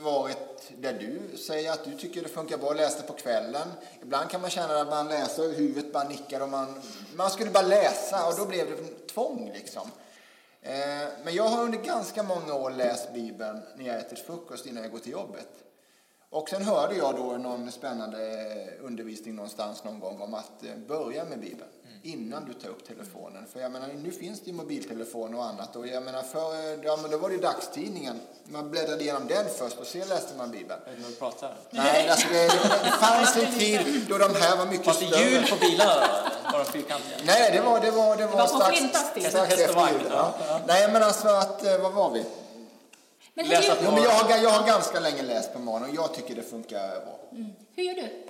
varit 0.00 0.72
där 0.78 0.92
du 0.92 1.36
säger 1.36 1.72
att 1.72 1.84
du 1.84 1.96
tycker 1.96 2.22
det 2.22 2.28
funkar 2.28 2.58
bra 2.58 2.70
att 2.70 2.76
läsa 2.76 3.02
på 3.02 3.12
kvällen. 3.12 3.68
Ibland 4.02 4.30
kan 4.30 4.40
man 4.40 4.50
känna 4.50 4.80
att 4.80 4.88
man 4.88 5.08
läser 5.08 5.48
och 5.48 5.54
huvudet 5.54 5.92
bara 5.92 6.08
nickar 6.08 6.40
och 6.40 6.48
man, 6.48 6.82
man 7.14 7.30
skulle 7.30 7.50
bara 7.50 7.66
läsa 7.66 8.28
och 8.28 8.36
då 8.36 8.46
blev 8.46 8.66
det 8.70 9.06
tvång 9.12 9.50
liksom. 9.54 9.90
Eh, 10.62 11.08
men 11.24 11.34
jag 11.34 11.44
har 11.44 11.64
under 11.64 11.78
ganska 11.78 12.22
många 12.22 12.54
år 12.54 12.70
läst 12.70 13.12
Bibeln 13.14 13.62
när 13.76 13.86
jag 13.86 13.96
äter 13.96 14.16
frukost 14.16 14.66
innan 14.66 14.82
jag 14.82 14.92
går 14.92 14.98
till 14.98 15.12
jobbet. 15.12 15.48
Och 16.30 16.48
sen 16.48 16.62
hörde 16.62 16.94
jag 16.94 17.16
då 17.16 17.22
någon 17.22 17.72
spännande 17.72 18.18
undervisning 18.80 19.34
någonstans 19.34 19.84
någon 19.84 20.00
gång 20.00 20.20
om 20.20 20.34
att 20.34 20.64
eh, 20.64 20.76
börja 20.76 21.24
med 21.24 21.40
Bibeln 21.40 21.70
innan 22.02 22.44
du 22.44 22.52
tar 22.54 22.68
upp 22.68 22.86
telefonen. 22.86 23.46
För 23.52 23.60
jag 23.60 23.72
menar, 23.72 23.88
nu 23.88 24.10
finns 24.10 24.40
det 24.40 24.46
ju 24.46 24.52
mobiltelefon 24.56 25.34
och 25.34 25.44
annat. 25.44 25.76
Och 25.76 25.86
jag 25.86 26.02
menar, 26.02 26.22
för, 26.22 26.84
ja, 26.84 26.96
men 27.02 27.10
då 27.10 27.16
var 27.18 27.28
det 27.28 27.34
ju 27.34 27.40
dagstidningen. 27.40 28.20
Man 28.44 28.70
bläddrade 28.70 29.02
igenom 29.02 29.26
den 29.26 29.44
först 29.58 29.78
och 29.78 29.86
sen 29.86 30.08
läste 30.08 30.36
man 30.36 30.50
Bibeln. 30.50 30.80
vet 30.86 30.98
vad 31.02 31.10
du 31.12 31.16
pratar 31.16 31.48
om. 31.48 31.54
Nej, 31.70 32.08
alltså 32.08 32.28
det, 32.32 32.44
det 32.84 32.90
fanns 33.00 33.36
en 33.36 33.58
tid 33.58 33.80
då 34.08 34.18
de 34.18 34.34
här 34.34 34.56
var 34.56 34.66
mycket 34.66 34.84
Fanns 34.84 34.98
det 35.00 35.06
större. 35.06 35.22
hjul 35.30 35.46
på 35.50 35.56
bilarna? 35.56 36.06
Var 36.52 36.58
de 36.58 36.64
fyrkantiga? 36.64 37.16
Nej, 37.26 37.50
det 37.52 37.60
var, 37.60 37.80
det 37.80 37.90
var, 37.90 38.16
det 38.16 38.26
var, 38.26 38.36
var 38.36 38.46
på 38.46 38.54
strax, 38.54 38.80
efter 39.60 39.92
jul. 39.92 40.06
ja. 40.10 40.34
Ja. 40.48 40.60
Nej, 40.66 40.92
men 40.92 41.02
alltså 41.02 41.28
att, 41.28 41.64
eh, 41.66 41.78
vad 41.78 41.92
var 41.92 42.10
vi? 42.10 42.24
Men 43.34 43.46
hur, 43.46 43.56
Jo, 43.84 43.90
men 43.90 44.02
jag, 44.02 44.10
har, 44.10 44.38
jag 44.42 44.50
har 44.50 44.66
ganska 44.66 45.00
länge 45.00 45.22
läst 45.22 45.52
på 45.52 45.58
morgonen 45.58 45.90
och 45.90 45.96
jag 45.96 46.14
tycker 46.14 46.34
det 46.34 46.42
funkar 46.42 46.88
bra. 46.88 47.18
hur 47.76 47.84
gör 47.84 47.94
du? 47.94 48.26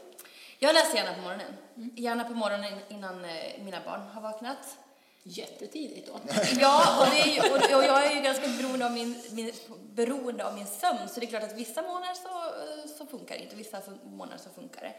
Jag 0.62 0.74
läser 0.74 0.96
gärna 0.96 1.14
på 1.14 1.20
morgonen. 1.20 1.56
Gärna 1.96 2.24
på 2.24 2.34
morgonen 2.34 2.72
innan 2.88 3.24
eh, 3.24 3.62
mina 3.64 3.80
barn 3.84 4.00
har 4.00 4.20
vaknat. 4.20 4.78
Jättetidigt 5.22 6.06
då. 6.06 6.20
Ja, 6.60 7.00
och, 7.00 7.28
ju, 7.28 7.40
och, 7.40 7.78
och 7.78 7.84
jag 7.84 8.06
är 8.06 8.14
ju 8.14 8.22
ganska 8.22 8.48
beroende 8.48 8.86
av 8.86 8.92
min, 8.92 9.22
min, 9.30 9.52
beroende 9.92 10.46
av 10.46 10.54
min 10.54 10.66
sömn, 10.66 11.08
så 11.08 11.20
det 11.20 11.26
är 11.26 11.28
klart 11.28 11.42
att 11.42 11.56
vissa 11.56 11.82
månader 11.82 12.14
så, 12.14 12.28
eh, 12.28 12.90
så 12.98 13.06
funkar 13.06 13.34
det 13.34 13.42
inte, 13.42 13.56
vissa 13.56 13.82
månader 14.04 14.38
så 14.38 14.50
funkar 14.50 14.80
det. 14.80 14.94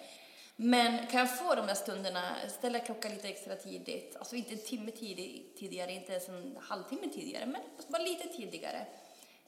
Men 0.56 1.08
kan 1.08 1.20
jag 1.20 1.38
få 1.38 1.56
de 1.56 1.68
där 1.68 1.74
stunderna, 1.74 2.36
ställa 2.50 2.80
klockan 2.80 3.12
lite 3.12 3.28
extra 3.28 3.56
tidigt, 3.56 4.16
alltså 4.20 4.36
inte 4.36 4.54
en 4.54 4.62
timme 4.62 4.92
tidig, 4.92 5.54
tidigare, 5.60 5.92
inte 5.92 6.12
ens 6.12 6.30
en 6.30 6.58
halvtimme 6.62 7.08
tidigare, 7.14 7.46
men 7.46 7.62
bara 7.88 8.02
lite 8.02 8.28
tidigare. 8.28 8.86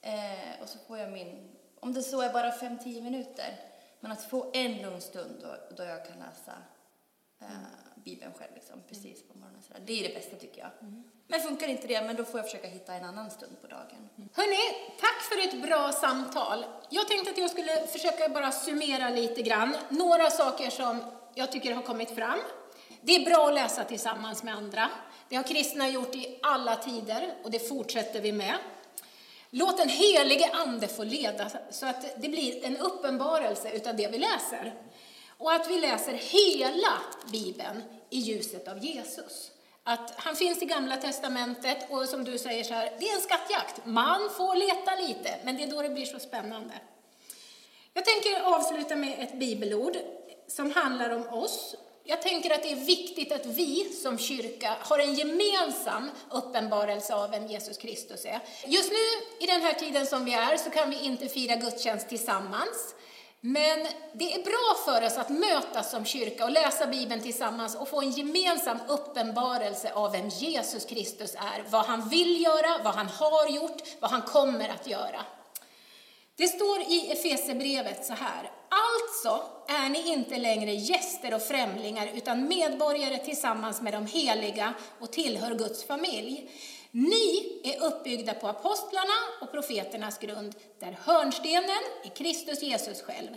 Eh, 0.02 0.62
och 0.62 0.68
så 0.68 0.78
får 0.86 0.98
jag 0.98 1.12
min, 1.12 1.50
om 1.80 1.94
det 1.94 2.02
så 2.02 2.20
är 2.20 2.32
bara 2.32 2.50
5-10 2.50 3.02
minuter, 3.02 3.73
men 4.04 4.12
att 4.12 4.24
få 4.24 4.50
en 4.54 4.82
lugn 4.82 5.00
stund 5.00 5.34
då, 5.42 5.76
då 5.76 5.82
jag 5.82 6.06
kan 6.06 6.18
läsa 6.18 6.52
eh, 7.40 7.48
Bibeln 7.94 8.32
själv, 8.38 8.50
liksom, 8.54 8.82
precis 8.88 9.28
på 9.28 9.38
morgonen. 9.38 9.62
Sådär. 9.62 9.82
Det 9.86 10.04
är 10.04 10.08
det 10.08 10.14
bästa 10.14 10.36
tycker 10.36 10.60
jag. 10.60 10.70
Men 11.26 11.40
funkar 11.40 11.68
inte 11.68 11.86
det, 11.86 12.02
men 12.02 12.16
då 12.16 12.24
får 12.24 12.40
jag 12.40 12.46
försöka 12.46 12.68
hitta 12.68 12.94
en 12.94 13.04
annan 13.04 13.30
stund 13.30 13.60
på 13.60 13.66
dagen. 13.66 14.08
Hörni, 14.32 14.92
tack 15.00 15.20
för 15.22 15.48
ett 15.48 15.62
bra 15.62 15.92
samtal. 15.92 16.64
Jag 16.90 17.08
tänkte 17.08 17.30
att 17.30 17.38
jag 17.38 17.50
skulle 17.50 17.86
försöka 17.86 18.28
bara 18.28 18.52
summera 18.52 19.10
lite 19.10 19.42
grann. 19.42 19.76
Några 19.88 20.30
saker 20.30 20.70
som 20.70 21.00
jag 21.34 21.52
tycker 21.52 21.74
har 21.74 21.82
kommit 21.82 22.10
fram. 22.10 22.38
Det 23.00 23.16
är 23.16 23.24
bra 23.24 23.48
att 23.48 23.54
läsa 23.54 23.84
tillsammans 23.84 24.42
med 24.42 24.54
andra. 24.54 24.90
Det 25.28 25.36
har 25.36 25.42
kristna 25.42 25.88
gjort 25.88 26.14
i 26.14 26.38
alla 26.42 26.76
tider 26.76 27.34
och 27.44 27.50
det 27.50 27.68
fortsätter 27.68 28.20
vi 28.20 28.32
med. 28.32 28.54
Låt 29.56 29.76
den 29.76 29.88
helige 29.88 30.50
Ande 30.52 30.88
få 30.88 31.04
leda 31.04 31.50
så 31.70 31.86
att 31.86 32.22
det 32.22 32.28
blir 32.28 32.64
en 32.64 32.76
uppenbarelse 32.76 33.70
utav 33.70 33.96
det 33.96 34.08
vi 34.08 34.18
läser. 34.18 34.74
Och 35.38 35.52
att 35.52 35.70
vi 35.70 35.80
läser 35.80 36.12
hela 36.12 36.92
Bibeln 37.32 37.82
i 38.10 38.18
ljuset 38.18 38.68
av 38.68 38.84
Jesus. 38.84 39.50
Att 39.82 40.12
han 40.16 40.36
finns 40.36 40.62
i 40.62 40.66
Gamla 40.66 40.96
Testamentet 40.96 41.90
och 41.90 42.08
som 42.08 42.24
du 42.24 42.38
säger 42.38 42.64
så 42.64 42.74
här, 42.74 42.92
det 42.98 43.08
är 43.08 43.14
en 43.14 43.20
skattjakt. 43.20 43.86
Man 43.86 44.30
får 44.36 44.54
leta 44.54 44.96
lite, 44.96 45.38
men 45.44 45.56
det 45.56 45.62
är 45.62 45.70
då 45.70 45.82
det 45.82 45.88
blir 45.88 46.06
så 46.06 46.18
spännande. 46.18 46.74
Jag 47.92 48.04
tänker 48.04 48.40
avsluta 48.42 48.96
med 48.96 49.22
ett 49.22 49.38
bibelord 49.38 49.96
som 50.48 50.70
handlar 50.70 51.10
om 51.10 51.28
oss. 51.28 51.74
Jag 52.06 52.22
tänker 52.22 52.54
att 52.54 52.62
det 52.62 52.72
är 52.72 52.76
viktigt 52.76 53.32
att 53.32 53.46
vi 53.46 53.84
som 54.02 54.18
kyrka 54.18 54.76
har 54.80 54.98
en 54.98 55.14
gemensam 55.14 56.10
uppenbarelse 56.30 57.14
av 57.14 57.30
vem 57.30 57.46
Jesus 57.46 57.78
Kristus 57.78 58.24
är. 58.24 58.40
Just 58.66 58.90
nu, 58.90 59.44
i 59.44 59.46
den 59.46 59.62
här 59.62 59.72
tiden 59.72 60.06
som 60.06 60.24
vi 60.24 60.34
är, 60.34 60.56
så 60.56 60.70
kan 60.70 60.90
vi 60.90 61.00
inte 61.00 61.28
fira 61.28 61.56
gudstjänst 61.56 62.08
tillsammans. 62.08 62.94
Men 63.40 63.86
det 64.12 64.34
är 64.34 64.42
bra 64.42 64.74
för 64.84 65.06
oss 65.06 65.18
att 65.18 65.28
mötas 65.28 65.90
som 65.90 66.04
kyrka 66.04 66.44
och 66.44 66.50
läsa 66.50 66.86
Bibeln 66.86 67.22
tillsammans 67.22 67.76
och 67.76 67.88
få 67.88 68.00
en 68.00 68.10
gemensam 68.10 68.78
uppenbarelse 68.88 69.92
av 69.92 70.12
vem 70.12 70.28
Jesus 70.28 70.84
Kristus 70.84 71.34
är, 71.34 71.70
vad 71.70 71.86
han 71.86 72.08
vill 72.08 72.42
göra, 72.42 72.82
vad 72.84 72.94
han 72.94 73.06
har 73.06 73.48
gjort, 73.48 73.82
vad 74.00 74.10
han 74.10 74.22
kommer 74.22 74.68
att 74.68 74.86
göra. 74.86 75.20
Det 76.36 76.46
står 76.46 76.80
i 76.80 77.12
Efesebrevet 77.12 78.06
så 78.06 78.12
här. 78.12 78.50
Alltså 78.68 79.42
är 79.68 79.88
ni 79.88 80.12
inte 80.12 80.38
längre 80.38 80.72
gäster 80.72 81.34
och 81.34 81.42
främlingar 81.42 82.08
utan 82.14 82.48
medborgare 82.48 83.18
tillsammans 83.18 83.82
med 83.82 83.92
de 83.92 84.06
heliga 84.06 84.74
och 85.00 85.12
tillhör 85.12 85.54
Guds 85.54 85.84
familj. 85.84 86.50
Ni 86.90 87.60
är 87.64 87.82
uppbyggda 87.82 88.34
på 88.34 88.48
apostlarna 88.48 89.14
och 89.40 89.52
profeternas 89.52 90.18
grund, 90.18 90.54
där 90.80 90.98
hörnstenen 91.04 91.82
är 92.04 92.16
Kristus 92.16 92.62
Jesus 92.62 93.02
själv. 93.02 93.28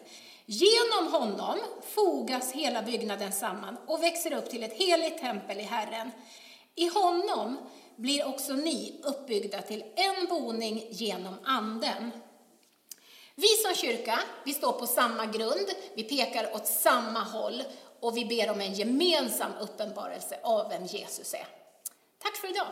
Genom 0.45 1.13
honom 1.13 1.59
fogas 1.95 2.51
hela 2.51 2.81
byggnaden 2.81 3.31
samman 3.31 3.77
och 3.87 4.03
växer 4.03 4.33
upp 4.33 4.49
till 4.49 4.63
ett 4.63 4.77
heligt 4.77 5.17
tempel 5.19 5.59
i 5.59 5.63
Herren. 5.63 6.11
I 6.75 6.87
honom 6.87 7.57
blir 7.95 8.27
också 8.27 8.53
ni 8.53 9.01
uppbyggda 9.03 9.61
till 9.61 9.83
en 9.95 10.27
boning 10.29 10.87
genom 10.89 11.35
Anden. 11.43 12.11
Vi 13.39 13.47
som 13.47 13.75
kyrka, 13.75 14.19
vi 14.43 14.53
står 14.53 14.71
på 14.71 14.87
samma 14.87 15.25
grund, 15.25 15.67
vi 15.93 16.03
pekar 16.03 16.55
åt 16.55 16.67
samma 16.67 17.19
håll 17.19 17.63
och 17.99 18.17
vi 18.17 18.25
ber 18.25 18.51
om 18.51 18.61
en 18.61 18.73
gemensam 18.73 19.51
uppenbarelse 19.61 20.39
av 20.43 20.69
vem 20.69 20.85
Jesus 20.85 21.33
är. 21.33 21.47
Tack 22.19 22.35
för 22.35 22.49
idag! 22.49 22.67